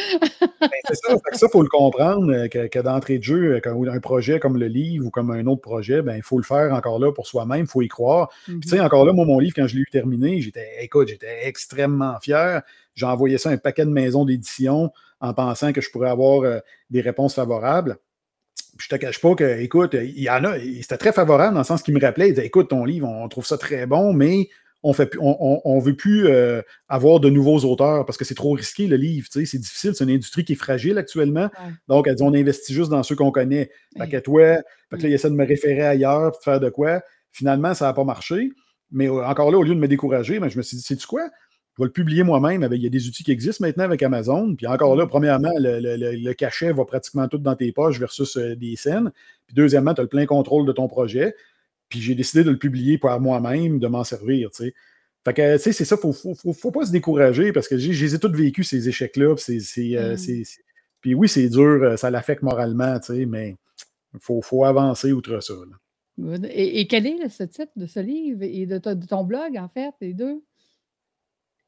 Ben, 0.62 0.70
c'est 0.88 0.96
ça, 0.96 1.48
il 1.48 1.52
faut 1.52 1.62
le 1.62 1.70
comprendre 1.70 2.32
euh, 2.32 2.48
que, 2.48 2.80
d'entrée 2.80 3.18
de 3.18 3.24
jeu, 3.24 3.60
euh, 3.66 3.92
un 3.92 4.00
projet 4.00 4.40
comme 4.40 4.58
le 4.58 4.68
livre 4.68 5.08
ou 5.08 5.10
comme 5.10 5.32
un 5.32 5.46
autre 5.48 5.62
projet, 5.62 6.02
ben, 6.02 6.16
il 6.16 6.22
faut 6.22 6.38
le 6.38 6.44
faire 6.44 6.74
encore 6.74 7.00
là 7.00 7.12
pour 7.12 7.28
soi-même, 7.28 7.62
il 7.62 7.68
faut 7.68 7.82
y 7.82 7.88
croire. 7.88 8.30
Puis, 8.46 8.60
tu 8.60 8.70
sais, 8.70 8.78
mm-hmm. 8.78 8.86
encore 8.86 9.06
là, 9.06 9.14
moi, 9.14 9.26
mon 9.26 9.40
livre, 9.40 9.54
quand 9.56 9.68
je 9.68 9.76
l'ai 9.76 9.82
eu 9.82 9.90
terminé, 9.92 10.42
j'étais, 10.42 10.68
écoute, 10.82 11.08
j'étais 11.08 11.48
extrêmement 11.48 12.20
fier. 12.20 12.62
J'ai 12.96 13.06
envoyé 13.06 13.38
ça 13.38 13.50
à 13.50 13.54
un 13.54 13.58
paquet 13.58 13.86
de 13.86 13.92
maisons 13.92 14.26
d'édition 14.26 14.92
en 15.22 15.34
pensant 15.34 15.74
que 15.74 15.82
je 15.82 15.90
pourrais 15.90 16.10
avoir 16.10 16.42
euh, 16.42 16.60
des 16.90 17.02
réponses 17.02 17.36
favorables 17.36 17.98
je 18.78 18.88
te 18.88 18.96
cache 18.96 19.20
pas 19.20 19.36
que, 19.36 19.60
écoute, 19.60 19.94
il 19.94 20.22
y 20.22 20.30
en 20.30 20.44
a, 20.44 20.58
c'était 20.82 20.98
très 20.98 21.14
favorable 21.14 21.54
dans 21.54 21.62
le 21.62 21.66
sens 21.66 21.84
qu'il 21.84 21.94
me 21.94 22.00
rappelait, 22.00 22.30
il 22.30 22.34
disait, 22.34 22.48
écoute, 22.48 22.70
ton 22.70 22.86
livre, 22.86 23.08
on 23.08 23.28
trouve 23.28 23.46
ça 23.46 23.58
très 23.58 23.86
bon, 23.86 24.14
mais 24.14 24.50
on 24.82 24.94
fait 24.94 25.12
on, 25.20 25.80
veut 25.80 25.96
plus 25.96 26.28
euh, 26.28 26.62
avoir 26.88 27.20
de 27.20 27.30
nouveaux 27.30 27.60
auteurs 27.66 28.06
parce 28.06 28.18
que 28.18 28.24
c'est 28.24 28.36
trop 28.36 28.54
risqué 28.54 28.88
le 28.88 28.96
livre, 28.96 29.28
c'est 29.30 29.42
difficile, 29.58 29.94
c'est 29.94 30.06
une 30.06 30.12
industrie 30.12 30.46
qui 30.46 30.54
est 30.54 30.56
fragile 30.56 30.98
actuellement. 30.98 31.50
Donc, 31.90 32.08
elle 32.08 32.16
dit, 32.16 32.24
on 32.24 32.34
investit 32.34 32.74
juste 32.74 32.90
dans 32.90 33.04
ceux 33.04 33.16
qu'on 33.16 33.32
connaît. 33.32 33.72
Fait 33.98 34.08
que 34.08 34.18
toi, 34.18 34.56
fait 34.90 34.98
que 34.98 35.04
là, 35.04 35.10
il 35.10 35.14
essaie 35.14 35.30
de 35.30 35.36
me 35.36 35.46
référer 35.46 35.86
ailleurs 35.86 36.32
pour 36.32 36.44
faire 36.44 36.62
de 36.62 36.70
quoi. 36.70 37.02
Finalement, 37.32 37.74
ça 37.74 37.86
n'a 37.86 37.94
pas 37.94 38.06
marché. 38.06 38.52
Mais 38.92 39.08
euh, 39.08 39.26
encore 39.26 39.52
là, 39.52 39.58
au 39.58 39.64
lieu 39.64 39.76
de 39.76 39.80
me 39.80 39.88
décourager, 39.88 40.40
ben, 40.40 40.50
je 40.50 40.58
me 40.58 40.64
suis 40.64 40.78
dit, 40.78 40.84
sais-tu 40.84 41.06
quoi? 41.06 41.30
Je 41.80 41.86
vais 41.86 41.88
le 41.88 41.94
publier 41.94 42.24
moi-même. 42.24 42.68
Il 42.74 42.82
y 42.82 42.86
a 42.86 42.90
des 42.90 43.08
outils 43.08 43.24
qui 43.24 43.32
existent 43.32 43.66
maintenant 43.66 43.86
avec 43.86 44.04
Amazon. 44.04 44.54
Puis 44.54 44.68
encore 44.68 44.98
là, 44.98 45.08
premièrement, 45.08 45.54
le, 45.56 46.34
cachet 46.34 46.74
va 46.74 46.84
pratiquement 46.84 47.30
tout 47.30 47.38
dans 47.38 47.56
tes 47.56 47.72
poches 47.72 47.98
versus 47.98 48.36
euh, 48.36 48.54
des 48.58 48.76
scènes. 48.76 49.12
Puis 49.48 49.56
deuxièmement, 49.56 49.94
tu 49.94 50.02
as 50.02 50.04
le 50.04 50.10
plein 50.10 50.26
contrôle 50.26 50.66
de 50.66 50.74
ton 50.74 50.90
projet. 50.90 51.36
Puis 51.88 52.02
j'ai 52.02 52.16
décidé 52.16 52.44
de 52.44 52.52
le 52.52 52.58
publier 52.58 52.98
par 52.98 53.22
moi-même, 53.22 53.80
de 53.80 53.88
m'en 53.88 54.04
servir. 54.04 54.50
Fait 54.54 54.74
que, 55.34 55.56
tu 55.56 55.64
sais, 55.64 55.72
c'est 55.72 55.86
ça, 55.86 55.96
il 56.04 56.10
ne 56.10 56.54
faut, 56.54 56.72
pas 56.72 56.86
se 56.86 56.92
décourager 56.92 57.54
parce 57.54 57.70
que 57.70 57.78
j'ai 57.78 58.08
les 58.08 58.20
tous 58.20 58.30
vécu, 58.30 58.66
ces 58.66 58.90
échecs-là. 58.90 59.36
Euh, 59.50 60.18
mm. 60.18 60.44
Puis 61.00 61.16
oui, 61.16 61.30
c'est 61.30 61.48
dur, 61.48 61.82
euh, 61.82 61.96
ça 61.96 62.12
l'affecte 62.12 62.44
moralement, 62.44 63.00
mais 63.26 63.56
il 64.14 64.20
faut, 64.20 64.66
avancer 64.66 65.14
outre 65.14 65.40
ça. 65.42 65.54
Et, 66.44 66.88
quel 66.88 67.08
est 67.08 67.30
ce 67.30 67.44
titre 67.44 67.72
de 67.78 67.86
ce 67.86 68.02
livre 68.02 68.44
et 68.44 68.66
de 68.66 68.80
ton 68.80 69.24
blog, 69.24 69.58
en 69.58 69.70
fait, 69.70 69.94
les 70.02 70.14
deux? 70.14 70.42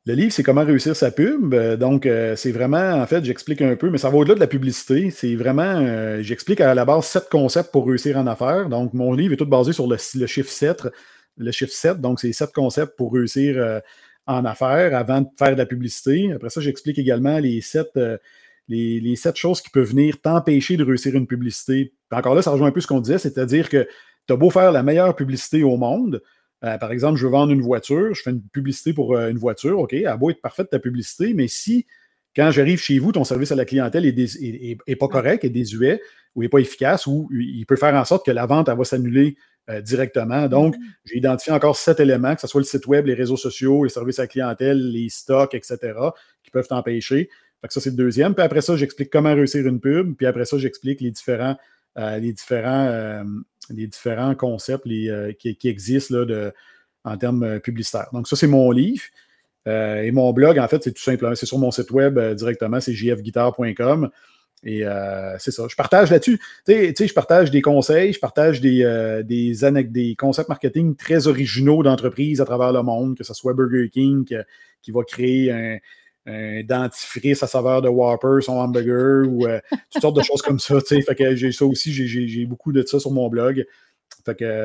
Le 0.07 0.15
livre, 0.15 0.33
c'est 0.33 0.41
comment 0.41 0.65
réussir 0.65 0.95
sa 0.95 1.11
pub. 1.11 1.53
Euh, 1.53 1.77
donc, 1.77 2.07
euh, 2.07 2.35
c'est 2.35 2.51
vraiment, 2.51 2.93
en 2.93 3.05
fait, 3.05 3.23
j'explique 3.23 3.61
un 3.61 3.75
peu, 3.75 3.91
mais 3.91 3.99
ça 3.99 4.09
va 4.09 4.17
au-delà 4.17 4.33
de 4.33 4.39
la 4.39 4.47
publicité. 4.47 5.11
C'est 5.11 5.35
vraiment, 5.35 5.61
euh, 5.61 6.23
j'explique 6.23 6.59
à 6.59 6.73
la 6.73 6.85
base 6.85 7.05
sept 7.05 7.29
concepts 7.29 7.71
pour 7.71 7.85
réussir 7.85 8.17
en 8.17 8.25
affaires. 8.25 8.67
Donc, 8.67 8.95
mon 8.95 9.13
livre 9.13 9.33
est 9.33 9.37
tout 9.37 9.45
basé 9.45 9.73
sur 9.73 9.85
le, 9.87 9.97
chiffre 9.97 10.49
7. 10.49 10.87
Le 11.37 11.51
chiffre 11.51 11.71
7, 11.71 12.01
donc 12.01 12.19
c'est 12.19 12.33
sept 12.33 12.51
concepts 12.51 12.95
pour 12.97 13.13
réussir 13.13 13.81
en 14.27 14.43
affaires 14.45 14.95
avant 14.95 15.21
de 15.21 15.27
faire 15.37 15.53
de 15.53 15.57
la 15.57 15.65
publicité. 15.65 16.31
Après 16.33 16.49
ça, 16.49 16.61
j'explique 16.61 16.99
également 16.99 17.39
les 17.39 17.61
sept, 17.61 17.97
les, 18.67 19.15
sept 19.15 19.35
choses 19.37 19.61
qui 19.61 19.69
peuvent 19.69 19.87
venir 19.89 20.19
t'empêcher 20.19 20.77
de 20.77 20.83
réussir 20.83 21.15
une 21.15 21.27
publicité. 21.27 21.93
encore 22.11 22.35
là, 22.35 22.41
ça 22.41 22.51
rejoint 22.51 22.67
un 22.67 22.71
peu 22.71 22.81
ce 22.81 22.87
qu'on 22.87 22.99
disait, 23.01 23.17
c'est-à-dire 23.17 23.69
que 23.69 23.87
tu 24.27 24.33
as 24.33 24.35
beau 24.35 24.49
faire 24.49 24.71
la 24.71 24.83
meilleure 24.83 25.15
publicité 25.15 25.63
au 25.63 25.77
monde, 25.77 26.21
euh, 26.63 26.77
par 26.77 26.91
exemple, 26.91 27.17
je 27.17 27.25
veux 27.25 27.31
vendre 27.31 27.51
une 27.51 27.61
voiture, 27.61 28.13
je 28.13 28.21
fais 28.21 28.31
une 28.31 28.41
publicité 28.41 28.93
pour 28.93 29.15
euh, 29.15 29.29
une 29.29 29.37
voiture, 29.37 29.79
OK, 29.79 29.93
elle 29.93 30.05
va 30.05 30.31
être 30.31 30.41
parfaite 30.41 30.69
ta 30.69 30.79
publicité, 30.79 31.33
mais 31.33 31.47
si 31.47 31.85
quand 32.35 32.51
j'arrive 32.51 32.79
chez 32.79 32.99
vous, 32.99 33.11
ton 33.11 33.23
service 33.23 33.51
à 33.51 33.55
la 33.55 33.65
clientèle 33.65 34.05
est, 34.05 34.95
pas 34.95 35.07
correct, 35.07 35.43
est 35.43 35.49
désuet 35.49 36.01
ou 36.35 36.43
n'est 36.43 36.49
pas 36.49 36.59
efficace, 36.59 37.07
ou 37.07 37.27
il 37.31 37.65
peut 37.65 37.75
faire 37.75 37.93
en 37.93 38.05
sorte 38.05 38.25
que 38.25 38.31
la 38.31 38.45
vente 38.45 38.69
va 38.69 38.83
s'annuler 38.85 39.35
euh, 39.69 39.81
directement. 39.81 40.47
Donc, 40.47 40.75
mm-hmm. 40.75 40.95
j'ai 41.05 41.17
identifié 41.17 41.53
encore 41.53 41.75
sept 41.75 41.99
éléments, 41.99 42.33
que 42.35 42.41
ce 42.41 42.47
soit 42.47 42.61
le 42.61 42.65
site 42.65 42.87
web, 42.87 43.05
les 43.05 43.13
réseaux 43.13 43.37
sociaux, 43.37 43.83
les 43.83 43.89
services 43.89 44.19
à 44.19 44.23
la 44.23 44.27
clientèle, 44.27 44.91
les 44.91 45.09
stocks, 45.09 45.53
etc., 45.53 45.77
qui 46.43 46.51
peuvent 46.51 46.67
t'empêcher. 46.67 47.29
ça, 47.69 47.81
c'est 47.81 47.89
le 47.91 47.95
deuxième. 47.95 48.33
Puis 48.33 48.43
après 48.43 48.61
ça, 48.61 48.75
j'explique 48.75 49.09
comment 49.09 49.35
réussir 49.35 49.67
une 49.67 49.79
pub. 49.79 50.15
Puis 50.15 50.25
après 50.25 50.45
ça, 50.45 50.57
j'explique 50.57 51.01
les 51.01 51.11
différents, 51.11 51.57
euh, 51.97 52.17
les 52.17 52.33
différents, 52.33 52.87
euh, 52.87 53.23
les 53.69 53.87
différents 53.87 54.35
concepts 54.35 54.87
qui, 55.37 55.57
existent 55.67 56.15
en 57.03 57.17
termes 57.17 57.59
publicitaires. 57.59 58.09
Donc, 58.13 58.27
ça, 58.27 58.35
c'est 58.35 58.47
mon 58.47 58.71
livre. 58.71 59.03
et 59.65 60.11
mon 60.11 60.33
blog, 60.33 60.59
en 60.59 60.67
fait, 60.67 60.83
c'est 60.83 60.93
tout 60.93 61.01
simplement, 61.01 61.35
c'est 61.35 61.45
sur 61.45 61.59
mon 61.59 61.71
site 61.71 61.91
web 61.91 62.19
directement, 62.35 62.79
c'est 62.81 62.93
jfguitar.com. 62.93 64.09
Et 64.63 64.85
euh, 64.85 65.37
c'est 65.39 65.51
ça. 65.51 65.65
Je 65.67 65.75
partage 65.75 66.11
là-dessus. 66.11 66.39
Tu 66.65 66.93
sais, 66.95 67.07
je 67.07 67.13
partage 67.13 67.49
des 67.49 67.61
conseils, 67.61 68.13
je 68.13 68.19
partage 68.19 68.61
des, 68.61 68.83
euh, 68.83 69.23
des, 69.23 69.55
des 69.85 70.15
concepts 70.15 70.49
marketing 70.49 70.95
très 70.95 71.27
originaux 71.27 71.81
d'entreprises 71.81 72.41
à 72.41 72.45
travers 72.45 72.71
le 72.71 72.83
monde, 72.83 73.17
que 73.17 73.23
ce 73.23 73.33
soit 73.33 73.53
Burger 73.53 73.89
King 73.89 74.25
qui 74.81 74.91
va 74.91 75.03
créer 75.03 75.51
un, 75.51 75.77
dentifrice 76.25 77.43
à 77.43 77.47
saveur 77.47 77.81
de 77.81 77.89
Whopper, 77.89 78.41
son 78.41 78.53
hamburger, 78.53 79.27
ou 79.27 79.47
euh, 79.47 79.59
toutes 79.91 80.01
sortes 80.01 80.17
de 80.17 80.23
choses 80.23 80.41
comme 80.41 80.59
ça. 80.59 80.79
Fait 80.81 81.15
que 81.15 81.35
j'ai 81.35 81.51
ça 81.51 81.65
aussi, 81.65 81.91
j'ai 81.93 82.45
beaucoup 82.45 82.71
de 82.71 82.83
ça 82.83 82.99
sur 82.99 83.11
mon 83.11 83.29
blog 83.29 83.65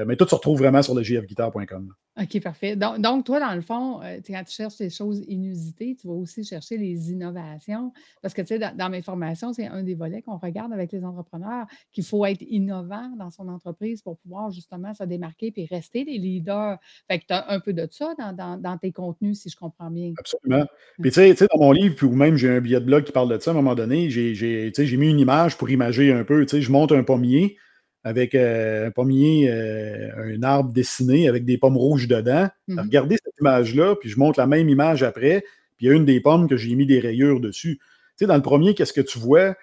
mais 0.06 0.16
tout 0.16 0.28
se 0.28 0.34
retrouve 0.34 0.58
vraiment 0.58 0.82
sur 0.82 0.94
le 0.94 1.02
jfguitar.com. 1.02 1.92
OK, 2.18 2.40
parfait. 2.40 2.76
Donc, 2.76 3.26
toi, 3.26 3.40
dans 3.40 3.54
le 3.54 3.60
fond, 3.60 4.02
euh, 4.02 4.20
quand 4.26 4.42
tu 4.44 4.54
cherches 4.54 4.78
des 4.78 4.88
choses 4.88 5.22
inusitées, 5.28 5.96
tu 6.00 6.06
vas 6.06 6.14
aussi 6.14 6.44
chercher 6.44 6.78
les 6.78 7.12
innovations. 7.12 7.92
Parce 8.22 8.32
que, 8.32 8.40
tu 8.40 8.56
sais, 8.56 8.58
dans, 8.58 8.88
mes 8.88 9.02
formations, 9.02 9.52
c'est 9.52 9.66
un 9.66 9.82
des 9.82 9.94
volets 9.94 10.22
qu'on 10.22 10.38
regarde 10.38 10.72
avec 10.72 10.92
les 10.92 11.04
entrepreneurs, 11.04 11.66
qu'il 11.92 12.04
faut 12.04 12.24
être 12.24 12.40
innovant 12.40 13.10
dans 13.18 13.30
son 13.30 13.48
entreprise 13.48 14.00
pour 14.00 14.16
pouvoir 14.18 14.50
justement 14.50 14.94
se 14.94 15.04
démarquer 15.04 15.52
et 15.56 15.66
rester 15.66 16.06
des 16.06 16.16
leaders. 16.16 16.78
Fait 17.06 17.18
que 17.18 17.26
tu 17.26 17.34
as 17.34 17.50
un 17.50 17.60
peu 17.60 17.74
de 17.74 17.86
ça 17.90 18.14
dans, 18.16 18.78
tes 18.78 18.92
contenus, 18.92 19.42
si 19.42 19.50
je 19.50 19.56
comprends 19.56 19.90
bien. 19.90 20.14
Absolument. 20.18 20.64
Puis, 20.98 21.10
tu 21.10 21.34
sais, 21.36 21.46
dans 21.52 21.60
mon 21.60 21.72
livre, 21.72 21.96
puis 21.96 22.06
ou 22.06 22.14
même 22.14 22.36
j'ai 22.36 22.48
un 22.48 22.62
billet 22.62 22.80
de 22.80 22.86
blog 22.86 23.04
qui 23.04 23.12
parle 23.12 23.28
de 23.28 23.38
ça, 23.38 23.50
à 23.50 23.52
un 23.52 23.56
moment 23.56 23.74
donné, 23.74 24.08
j'ai 24.08 24.96
mis 24.96 25.10
une 25.10 25.20
image 25.20 25.58
pour 25.58 25.68
imager 25.68 26.14
un 26.14 26.24
peu. 26.24 26.46
Tu 26.46 26.56
sais, 26.56 26.62
je 26.62 26.72
monte 26.72 26.92
un 26.92 27.02
pommier 27.02 27.58
avec 28.06 28.36
euh, 28.36 28.86
un 28.86 28.90
pommier, 28.92 29.50
euh, 29.50 30.36
un 30.36 30.42
arbre 30.44 30.72
dessiné 30.72 31.28
avec 31.28 31.44
des 31.44 31.58
pommes 31.58 31.76
rouges 31.76 32.06
dedans. 32.06 32.46
Mhm. 32.68 32.78
Regardez 32.78 33.16
cette 33.16 33.34
image-là, 33.40 33.96
puis 33.96 34.08
je 34.08 34.16
montre 34.16 34.38
la 34.38 34.46
même 34.46 34.68
image 34.68 35.02
après, 35.02 35.40
puis 35.76 35.86
il 35.86 35.88
y 35.88 35.92
a 35.92 35.96
une 35.96 36.04
des 36.04 36.20
pommes 36.20 36.48
que 36.48 36.56
j'ai 36.56 36.72
mis 36.76 36.86
des 36.86 37.00
rayures 37.00 37.40
dessus. 37.40 37.78
Tu 37.80 37.84
sais, 38.18 38.26
dans 38.26 38.36
le 38.36 38.42
premier, 38.42 38.74
qu'est-ce 38.74 38.92
que 38.92 39.00
tu 39.00 39.18
vois? 39.18 39.56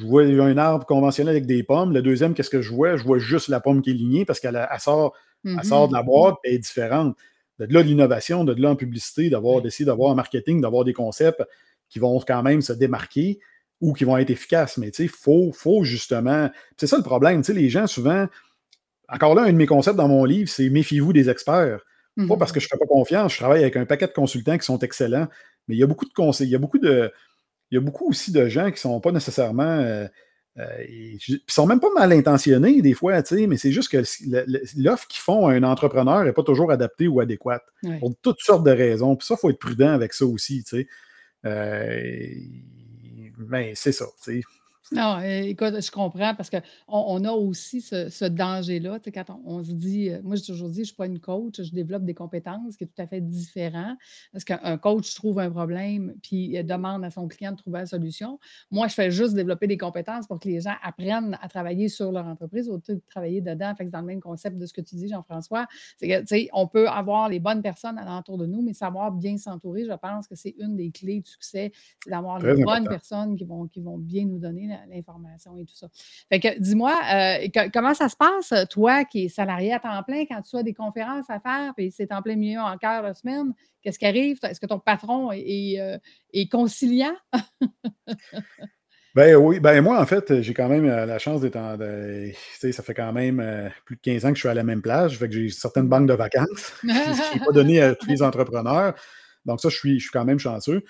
Je 0.00 0.06
vois 0.06 0.24
un 0.24 0.58
arbre 0.58 0.84
conventionnel 0.86 1.36
avec 1.36 1.46
des 1.46 1.62
pommes. 1.62 1.94
Le 1.94 2.02
deuxième, 2.02 2.34
qu'est-ce 2.34 2.50
que 2.50 2.62
je 2.62 2.72
vois? 2.72 2.96
Je 2.96 3.04
vois 3.04 3.20
juste 3.20 3.46
la 3.46 3.60
pomme 3.60 3.80
qui 3.80 3.90
est 3.90 3.94
lignée 3.94 4.24
parce 4.24 4.40
qu'elle 4.40 4.60
sort, 4.80 5.14
sort 5.62 5.86
de 5.86 5.92
la 5.92 6.00
mhm. 6.00 6.06
boîte 6.06 6.34
et 6.42 6.48
elle 6.48 6.54
est 6.56 6.58
différente. 6.58 7.16
De 7.60 7.72
là, 7.72 7.84
de 7.84 7.86
l'innovation, 7.86 8.42
de 8.42 8.60
là 8.60 8.70
en 8.70 8.76
publicité, 8.76 9.30
d'avoir 9.30 9.62
d'essayer 9.62 9.84
d'avoir 9.84 10.10
un 10.10 10.16
marketing, 10.16 10.60
d'avoir 10.60 10.82
des 10.82 10.94
concepts 10.94 11.44
qui 11.88 12.00
vont 12.00 12.18
quand 12.18 12.42
même 12.42 12.60
se 12.60 12.72
démarquer 12.72 13.38
ou 13.80 13.92
qui 13.92 14.04
vont 14.04 14.16
être 14.16 14.30
efficaces. 14.30 14.78
Mais 14.78 14.88
il 14.88 15.08
faut, 15.08 15.52
faut 15.52 15.84
justement. 15.84 16.50
C'est 16.76 16.86
ça 16.86 16.96
le 16.96 17.02
problème. 17.02 17.42
Les 17.48 17.68
gens, 17.68 17.86
souvent, 17.86 18.26
encore 19.08 19.34
là, 19.34 19.42
un 19.42 19.52
de 19.52 19.56
mes 19.56 19.66
concepts 19.66 19.96
dans 19.96 20.08
mon 20.08 20.24
livre, 20.24 20.48
c'est 20.48 20.68
méfiez-vous 20.70 21.12
des 21.12 21.30
experts. 21.30 21.80
Pas 22.28 22.36
parce 22.36 22.52
que 22.52 22.60
je 22.60 22.66
ne 22.66 22.68
fais 22.68 22.78
pas 22.78 22.86
confiance, 22.86 23.32
je 23.32 23.38
travaille 23.38 23.62
avec 23.62 23.76
un 23.76 23.86
paquet 23.86 24.06
de 24.06 24.12
consultants 24.12 24.56
qui 24.56 24.64
sont 24.64 24.78
excellents, 24.78 25.26
mais 25.66 25.74
il 25.74 25.78
y 25.78 25.82
a 25.82 25.86
beaucoup 25.88 26.04
de 26.04 26.12
conseils, 26.12 26.46
il 26.46 26.52
y 26.52 26.54
a 26.54 26.58
beaucoup 26.58 26.78
de. 26.78 27.10
Il 27.70 27.74
y 27.74 27.78
a 27.78 27.80
beaucoup 27.80 28.08
aussi 28.08 28.30
de 28.30 28.48
gens 28.48 28.66
qui 28.66 28.74
ne 28.74 28.76
sont 28.76 29.00
pas 29.00 29.10
nécessairement. 29.10 29.64
Euh, 29.64 30.06
euh, 30.56 30.84
sont 31.48 31.66
même 31.66 31.80
pas 31.80 31.92
mal 31.92 32.12
intentionnés 32.12 32.80
des 32.80 32.94
fois, 32.94 33.20
mais 33.32 33.56
c'est 33.56 33.72
juste 33.72 33.90
que 33.90 34.04
l'offre 34.76 35.08
qu'ils 35.08 35.20
font 35.20 35.48
à 35.48 35.54
un 35.54 35.64
entrepreneur 35.64 36.22
n'est 36.22 36.32
pas 36.32 36.44
toujours 36.44 36.70
adaptée 36.70 37.08
ou 37.08 37.18
adéquate 37.18 37.64
pour 37.98 38.12
toutes 38.22 38.40
sortes 38.40 38.64
de 38.64 38.70
raisons. 38.70 39.16
Puis 39.16 39.26
ça, 39.26 39.34
il 39.36 39.40
faut 39.40 39.50
être 39.50 39.58
prudent 39.58 39.92
avec 39.92 40.12
ça 40.12 40.24
aussi. 40.24 40.64
Euh, 41.44 42.28
ben, 43.38 43.72
c'est 43.74 43.92
ça. 43.92 44.06
Non, 44.92 45.18
écoute, 45.20 45.80
je 45.80 45.90
comprends 45.90 46.34
parce 46.34 46.50
qu'on 46.50 46.60
on 46.88 47.24
a 47.24 47.32
aussi 47.32 47.80
ce, 47.80 48.26
danger-là. 48.26 48.98
Quand 49.14 49.40
on, 49.46 49.64
se 49.64 49.72
dit, 49.72 50.10
euh, 50.10 50.20
moi 50.22 50.36
j'ai 50.36 50.42
toujours 50.42 50.68
dit, 50.68 50.76
je 50.76 50.80
ne 50.80 50.84
suis 50.84 50.94
pas 50.94 51.06
une 51.06 51.20
coach, 51.20 51.62
je 51.62 51.72
développe 51.72 52.04
des 52.04 52.12
compétences 52.12 52.76
qui 52.76 52.84
est 52.84 52.86
tout 52.86 53.02
à 53.02 53.06
fait 53.06 53.22
différent. 53.22 53.96
Parce 54.32 54.44
qu'un 54.44 54.76
coach 54.76 55.14
trouve 55.14 55.38
un 55.38 55.50
problème 55.50 56.14
puis 56.22 56.62
demande 56.64 57.02
à 57.02 57.10
son 57.10 57.28
client 57.28 57.52
de 57.52 57.56
trouver 57.56 57.80
la 57.80 57.86
solution. 57.86 58.38
Moi, 58.70 58.88
je 58.88 58.94
fais 58.94 59.10
juste 59.10 59.32
développer 59.34 59.66
des 59.66 59.78
compétences 59.78 60.26
pour 60.26 60.38
que 60.38 60.48
les 60.48 60.60
gens 60.60 60.74
apprennent 60.82 61.38
à 61.40 61.48
travailler 61.48 61.88
sur 61.88 62.12
leur 62.12 62.26
entreprise 62.26 62.68
au 62.68 62.76
lieu 62.76 62.96
de 62.96 63.02
travailler 63.08 63.40
dedans. 63.40 63.74
Fait 63.74 63.86
que 63.86 63.90
dans 63.90 64.00
le 64.00 64.06
même 64.06 64.20
concept 64.20 64.58
de 64.58 64.66
ce 64.66 64.74
que 64.74 64.82
tu 64.82 64.96
dis, 64.96 65.08
Jean-François, 65.08 65.66
c'est 65.96 66.08
que, 66.08 66.48
on 66.52 66.68
peut 66.68 66.88
avoir 66.88 67.30
les 67.30 67.40
bonnes 67.40 67.62
personnes 67.62 67.96
alentour 67.96 68.36
de 68.36 68.44
nous, 68.44 68.60
mais 68.60 68.74
savoir 68.74 69.12
bien 69.12 69.38
s'entourer, 69.38 69.86
je 69.86 69.92
pense 69.92 70.28
que 70.28 70.34
c'est 70.34 70.54
une 70.58 70.76
des 70.76 70.90
clés 70.90 71.20
du 71.20 71.30
succès, 71.30 71.72
c'est 72.02 72.10
d'avoir 72.10 72.38
les 72.38 72.62
bonnes 72.62 72.86
personnes 72.86 73.34
qui 73.34 73.44
vont, 73.44 73.66
qui 73.66 73.80
vont 73.80 73.96
bien 73.96 74.26
nous 74.26 74.38
donner 74.38 74.73
l'information 74.88 75.56
et 75.56 75.64
tout 75.64 75.74
ça. 75.74 75.88
Fait 76.28 76.40
que 76.40 76.58
dis-moi, 76.58 76.98
euh, 77.12 77.68
comment 77.72 77.94
ça 77.94 78.08
se 78.08 78.16
passe, 78.16 78.52
toi 78.68 79.04
qui 79.04 79.26
es 79.26 79.28
salarié 79.28 79.72
à 79.72 79.80
temps 79.80 80.02
plein, 80.02 80.24
quand 80.26 80.42
tu 80.42 80.56
as 80.56 80.62
des 80.62 80.74
conférences 80.74 81.28
à 81.28 81.40
faire, 81.40 81.72
puis 81.76 81.90
c'est 81.90 82.12
en 82.12 82.22
plein 82.22 82.36
milieu 82.36 82.60
en 82.60 82.76
quart 82.78 83.06
de 83.06 83.12
semaine, 83.14 83.54
qu'est-ce 83.82 83.98
qui 83.98 84.06
arrive? 84.06 84.38
Est-ce 84.42 84.60
que 84.60 84.66
ton 84.66 84.78
patron 84.78 85.30
est, 85.32 85.80
euh, 85.80 85.98
conciliant? 86.50 87.16
Ben 89.16 89.36
oui, 89.36 89.60
ben 89.60 89.80
moi, 89.80 90.00
en 90.00 90.06
fait, 90.06 90.42
j'ai 90.42 90.54
quand 90.54 90.68
même 90.68 90.86
euh, 90.86 91.06
la 91.06 91.20
chance 91.20 91.40
d'être 91.40 91.54
en. 91.54 91.78
ça 92.72 92.82
fait 92.82 92.94
quand 92.94 93.12
même 93.12 93.70
plus 93.84 93.94
de 93.94 94.00
15 94.00 94.24
ans 94.24 94.28
que 94.30 94.34
je 94.34 94.40
suis 94.40 94.48
à 94.48 94.54
la 94.54 94.64
même 94.64 94.82
plage, 94.82 95.20
fait 95.20 95.28
que 95.28 95.34
j'ai 95.34 95.50
certaines 95.50 95.86
banques 95.86 96.08
de 96.08 96.14
vacances, 96.14 96.48
ce 96.82 97.30
qui 97.30 97.38
n'est 97.38 97.44
pas 97.44 97.52
donné 97.52 97.80
à 97.80 97.94
tous 97.94 98.08
les 98.08 98.22
entrepreneurs. 98.24 98.94
Donc, 99.44 99.60
ça, 99.60 99.68
je 99.68 99.76
suis, 99.76 100.00
je 100.00 100.06
suis 100.06 100.10
quand 100.10 100.24
même 100.24 100.40
chanceux 100.40 100.82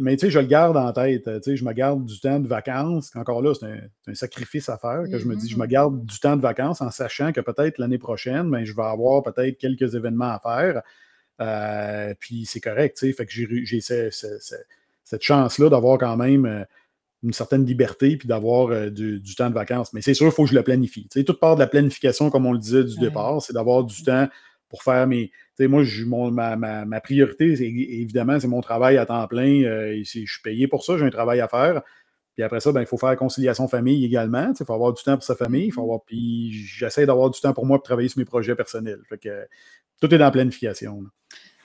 mais 0.00 0.16
tu 0.16 0.26
sais, 0.26 0.30
je 0.30 0.38
le 0.38 0.46
garde 0.46 0.76
en 0.76 0.92
tête. 0.92 1.24
Tu 1.24 1.42
sais, 1.42 1.56
je 1.56 1.64
me 1.64 1.72
garde 1.72 2.04
du 2.04 2.18
temps 2.20 2.40
de 2.40 2.48
vacances. 2.48 3.10
Encore 3.14 3.40
là, 3.40 3.54
c'est 3.54 3.66
un, 3.66 4.14
sacrifice 4.14 4.68
à 4.68 4.78
faire 4.78 5.04
que 5.10 5.18
je 5.18 5.26
me 5.26 5.36
dis, 5.36 5.48
je 5.48 5.56
me 5.56 5.64
mm-hmm. 5.64 5.68
garde 5.68 6.04
du 6.04 6.18
temps 6.18 6.36
de 6.36 6.42
vacances 6.42 6.80
en 6.80 6.90
sachant 6.90 7.32
que 7.32 7.40
peut-être 7.40 7.78
l'année 7.78 7.98
prochaine, 7.98 8.50
ben, 8.50 8.64
je 8.64 8.74
vais 8.74 8.82
avoir 8.82 9.22
peut-être 9.22 9.58
quelques 9.58 9.94
événements 9.94 10.32
à 10.32 10.40
faire. 10.40 10.82
Euh, 11.40 12.14
puis 12.18 12.46
c'est 12.46 12.60
correct, 12.60 12.96
tu 12.98 13.06
sais. 13.06 13.12
Fait 13.12 13.26
que 13.26 13.32
j'ai 13.32 13.80
cette 13.80 15.22
chance-là 15.22 15.68
d'avoir 15.70 15.98
quand 15.98 16.16
même 16.16 16.46
euh, 16.46 16.64
une 17.22 17.32
certaine 17.32 17.64
liberté 17.64 18.16
puis 18.16 18.28
d'avoir 18.28 18.68
euh, 18.68 18.90
du, 18.90 19.34
temps 19.36 19.50
de 19.50 19.54
vacances. 19.54 19.92
Mais 19.92 20.02
c'est 20.02 20.14
sûr, 20.14 20.26
il 20.26 20.32
faut 20.32 20.44
que 20.44 20.50
je 20.50 20.54
le 20.54 20.62
planifie. 20.62 21.08
Tu 21.08 21.20
sais, 21.20 21.24
toute 21.24 21.40
part 21.40 21.54
de 21.54 21.60
la 21.60 21.66
planification, 21.66 22.30
comme 22.30 22.46
on 22.46 22.52
le 22.52 22.58
disait 22.58 22.84
du 22.84 22.98
départ, 22.98 23.40
c'est 23.40 23.52
d'avoir 23.52 23.84
du 23.84 24.02
temps 24.02 24.28
pour 24.70 24.82
faire 24.82 25.06
mes. 25.06 25.28
Tu 25.58 25.68
sais, 25.68 25.68
moi, 25.68 26.30
ma, 26.30 27.00
priorité, 27.00 27.52
évidemment, 27.52 28.40
c'est 28.40 28.48
mon 28.48 28.62
travail 28.62 28.96
à 28.96 29.04
temps 29.04 29.26
plein. 29.26 29.64
Euh, 29.64 30.00
je 30.02 30.04
suis 30.04 30.42
payé 30.42 30.68
pour 30.68 30.84
ça, 30.84 30.96
j'ai 30.96 31.04
un 31.04 31.10
travail 31.10 31.40
à 31.40 31.48
faire. 31.48 31.82
Puis 32.34 32.44
après 32.44 32.60
ça, 32.60 32.72
ben, 32.72 32.80
il 32.80 32.86
faut 32.86 32.96
faire 32.96 33.14
conciliation 33.16 33.68
famille 33.68 34.04
également. 34.04 34.52
Il 34.58 34.64
faut 34.64 34.72
avoir 34.72 34.94
du 34.94 35.02
temps 35.02 35.14
pour 35.14 35.24
sa 35.24 35.34
famille. 35.34 35.66
Il 35.66 35.72
faut 35.72 35.82
mm-hmm. 35.82 35.84
avoir. 35.84 36.04
Puis 36.04 36.52
j'essaie 36.52 37.04
d'avoir 37.04 37.28
du 37.28 37.40
temps 37.40 37.52
pour 37.52 37.66
moi 37.66 37.76
pour 37.78 37.84
travailler 37.84 38.08
sur 38.08 38.18
mes 38.18 38.24
projets 38.24 38.54
personnels. 38.54 39.00
Fait 39.08 39.18
que 39.18 39.46
tout 40.00 40.14
est 40.14 40.18
dans 40.18 40.24
la 40.24 40.30
planification. 40.30 41.04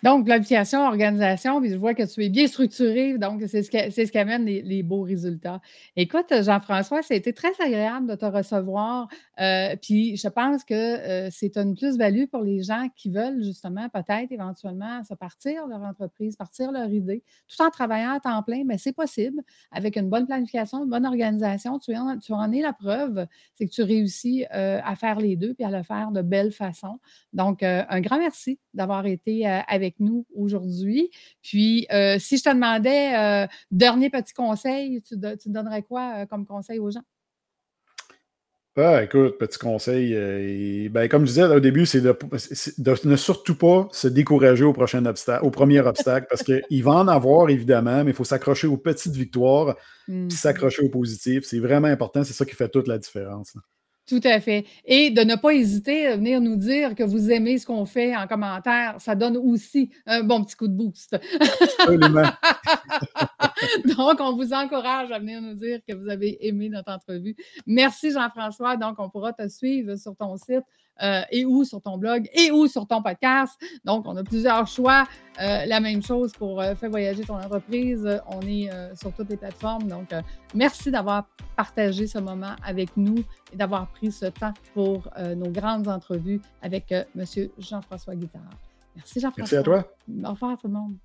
Donc, 0.04 0.26
planification, 0.26 0.86
organisation, 0.86 1.62
puis 1.62 1.72
je 1.72 1.78
vois 1.78 1.94
que 1.94 2.04
tu 2.04 2.24
es 2.24 2.30
bien 2.30 2.48
structuré, 2.48 3.18
donc 3.18 3.42
c'est 3.48 3.64
ce, 3.64 3.72
ce 3.72 4.12
qui 4.12 4.18
amène 4.18 4.46
les, 4.46 4.84
beaux 4.84 5.02
résultats. 5.02 5.62
Écoute, 5.96 6.28
Jean-François, 6.42 7.02
ça 7.02 7.14
a 7.14 7.18
été 7.18 7.34
très 7.34 7.54
agréable 7.60 8.08
de 8.08 8.16
te 8.16 8.26
recevoir, 8.26 9.08
euh, 9.40 9.76
puis 9.82 10.18
je 10.18 10.28
pense 10.28 10.64
que 10.64 10.74
euh, 10.74 11.30
c'est 11.32 11.58
une 11.58 11.76
plus-value 11.76 12.26
pour 12.26 12.44
les 12.44 12.62
gens 12.62 12.88
qui 12.96 13.10
veulent 13.10 13.42
justement 13.42 13.88
peut-être 13.90 14.32
éventuellement 14.32 15.04
se 15.04 15.14
partir 15.14 15.66
leur 15.68 15.82
entreprise, 15.82 16.36
partir 16.36 16.72
leur 16.72 16.90
idée, 16.90 17.24
tout 17.48 17.64
en 17.64 17.70
travaillant 17.70 18.12
à 18.12 18.20
temps 18.20 18.44
plein, 18.44 18.64
mais 18.66 18.78
c'est 18.78 18.94
possible 18.94 19.42
avec 19.72 19.96
une 19.96 20.10
bonne 20.10 20.28
planification, 20.28 20.84
une 20.84 20.90
bonne 20.90 21.06
organisation. 21.06 21.80
Tu 21.80 21.96
en, 21.96 22.20
tu 22.20 22.34
es 22.34 22.62
la 22.62 22.74
preuve, 22.74 23.26
c'est 23.54 23.66
que 23.66 23.72
tu 23.72 23.82
réussis 23.82 24.46
euh, 24.54 24.80
à 24.84 24.96
faire 24.96 25.20
les 25.20 25.36
deux 25.36 25.54
puis 25.54 25.64
à 25.64 25.72
le 25.72 25.84
faire 25.84 26.12
de 26.12 26.22
belle 26.22 26.52
façon. 26.52 27.00
Donc, 27.34 27.64
un 27.64 28.02
grand 28.02 28.18
merci 28.18 28.60
d'avoir 28.74 29.06
été 29.06 29.46
avec 29.48 29.85
nous 30.00 30.26
aujourd'hui. 30.36 31.12
Puis, 31.42 31.88
euh, 31.92 32.18
si 32.20 32.38
je 32.38 32.44
te 32.44 32.50
demandais, 32.50 33.16
euh, 33.16 33.48
dernier 33.72 34.10
petit 34.10 34.34
conseil, 34.34 35.02
tu, 35.02 35.16
tu 35.40 35.50
donnerais 35.50 35.84
quoi 35.84 36.14
euh, 36.18 36.26
comme 36.26 36.46
conseil 36.46 36.80
aux 36.80 36.92
gens? 36.92 37.04
Ah, 38.78 39.04
écoute, 39.04 39.38
petit 39.38 39.58
conseil. 39.58 40.90
ben, 40.90 41.08
comme 41.08 41.22
je 41.22 41.28
disais 41.28 41.46
au 41.46 41.62
début, 41.62 41.86
c'est 41.86 42.02
de, 42.02 42.14
ne 43.08 43.16
surtout 43.16 43.56
pas 43.56 43.88
se 43.94 44.10
décourager 44.10 44.66
au 44.66 44.74
prochain 44.74 45.06
obstacle, 45.06 45.46
au 45.46 45.50
premier 45.50 45.80
obstacle, 45.80 46.28
parce 46.30 46.44
qu'il 46.44 46.84
va 46.84 46.92
en 46.92 47.08
avoir 47.08 47.50
évidemment, 47.50 48.04
mais 48.04 48.12
il 48.12 48.14
faut 48.14 48.26
s'accrocher 48.26 48.68
aux 48.68 48.76
petites 48.76 49.16
victoires, 49.16 49.78
puis 50.08 50.14
mmh 50.14 50.30
s'accrocher 50.30 50.84
aux 50.84 50.90
positifs. 50.90 51.46
C'est 51.46 51.60
vraiment 51.60 51.88
important, 51.88 52.26
c'est 52.26 52.34
ça 52.34 52.44
qui 52.44 52.54
fait 52.54 52.68
toute 52.68 52.90
la 52.90 52.98
différence. 52.98 53.56
Tout 54.08 54.22
à 54.24 54.40
fait. 54.40 54.66
Et 54.86 55.10
de 55.10 55.22
ne 55.22 55.36
pas 55.36 55.54
hésiter 55.54 56.06
à 56.08 56.16
venir 56.16 56.40
nous 56.40 56.56
dire 56.56 56.94
que 56.94 57.04
vous 57.04 57.32
aimez 57.32 57.58
ce 57.58 57.66
qu'on 57.66 57.86
fait 57.86 58.16
en 58.16 58.28
commentaire. 58.28 58.96
Ça 59.00 59.16
donne 59.16 59.36
aussi 59.36 59.90
un 60.06 60.22
bon 60.22 60.44
petit 60.44 60.56
coup 60.56 60.68
de 60.68 60.74
boost. 60.74 61.18
Donc, 63.98 64.20
on 64.20 64.36
vous 64.36 64.54
encourage 64.54 65.12
à 65.12 65.20
venir 65.20 65.42
nous 65.42 65.54
dire 65.54 65.80
que 65.88 65.94
vous 65.96 66.10
avez 66.10 66.46
aimé 66.48 66.70
notre 66.70 66.92
entrevue. 66.92 67.36
Merci, 67.66 68.12
Jean-François. 68.12 68.78
Donc, 68.78 69.00
on 69.00 69.10
pourra 69.10 69.34
te 69.34 69.48
suivre 69.48 69.96
sur 69.96 70.16
ton 70.16 70.38
site 70.38 70.64
euh, 71.02 71.22
et 71.30 71.46
ou 71.46 71.64
sur 71.64 71.82
ton 71.82 71.98
blog 71.98 72.30
et 72.34 72.52
ou 72.52 72.68
sur 72.68 72.88
ton 72.88 73.02
podcast. 73.02 73.60
Donc, 73.84 74.06
on 74.08 74.16
a 74.16 74.24
plusieurs 74.24 74.68
choix. 74.68 75.06
Euh, 75.42 75.66
la 75.66 75.80
même 75.80 76.02
chose 76.02 76.32
pour 76.34 76.62
euh, 76.62 76.76
faire 76.76 76.90
voyager 76.90 77.24
ton 77.24 77.36
entreprise. 77.36 78.08
On 78.28 78.42
est 78.42 78.70
sur 78.96 79.14
toutes 79.14 79.30
les 79.30 79.38
plateformes. 79.38 79.88
Donc, 79.88 80.10
merci 80.54 80.92
d'avoir 80.92 81.28
partagé 81.56 82.08
ce 82.08 82.20
moment 82.20 82.56
avec 82.64 82.96
nous 82.96 83.24
et 83.54 83.58
d'avoir 83.58 83.88
pris 83.88 84.12
ce 84.12 84.26
temps 84.26 84.54
pour 84.74 85.10
nos 85.36 85.50
grandes 85.50 85.88
entrevues 85.88 86.42
avec 86.62 86.92
M. 86.92 87.26
Jean-François 87.58 88.16
Guitard. 88.16 88.42
Merci 88.96 89.20
Jean-François. 89.20 89.42
Merci 89.42 89.56
à 89.58 89.64
toi. 89.64 89.96
Au 90.24 90.34
revoir 90.34 90.58
tout 90.58 90.68
le 90.68 90.74
monde. 90.74 90.98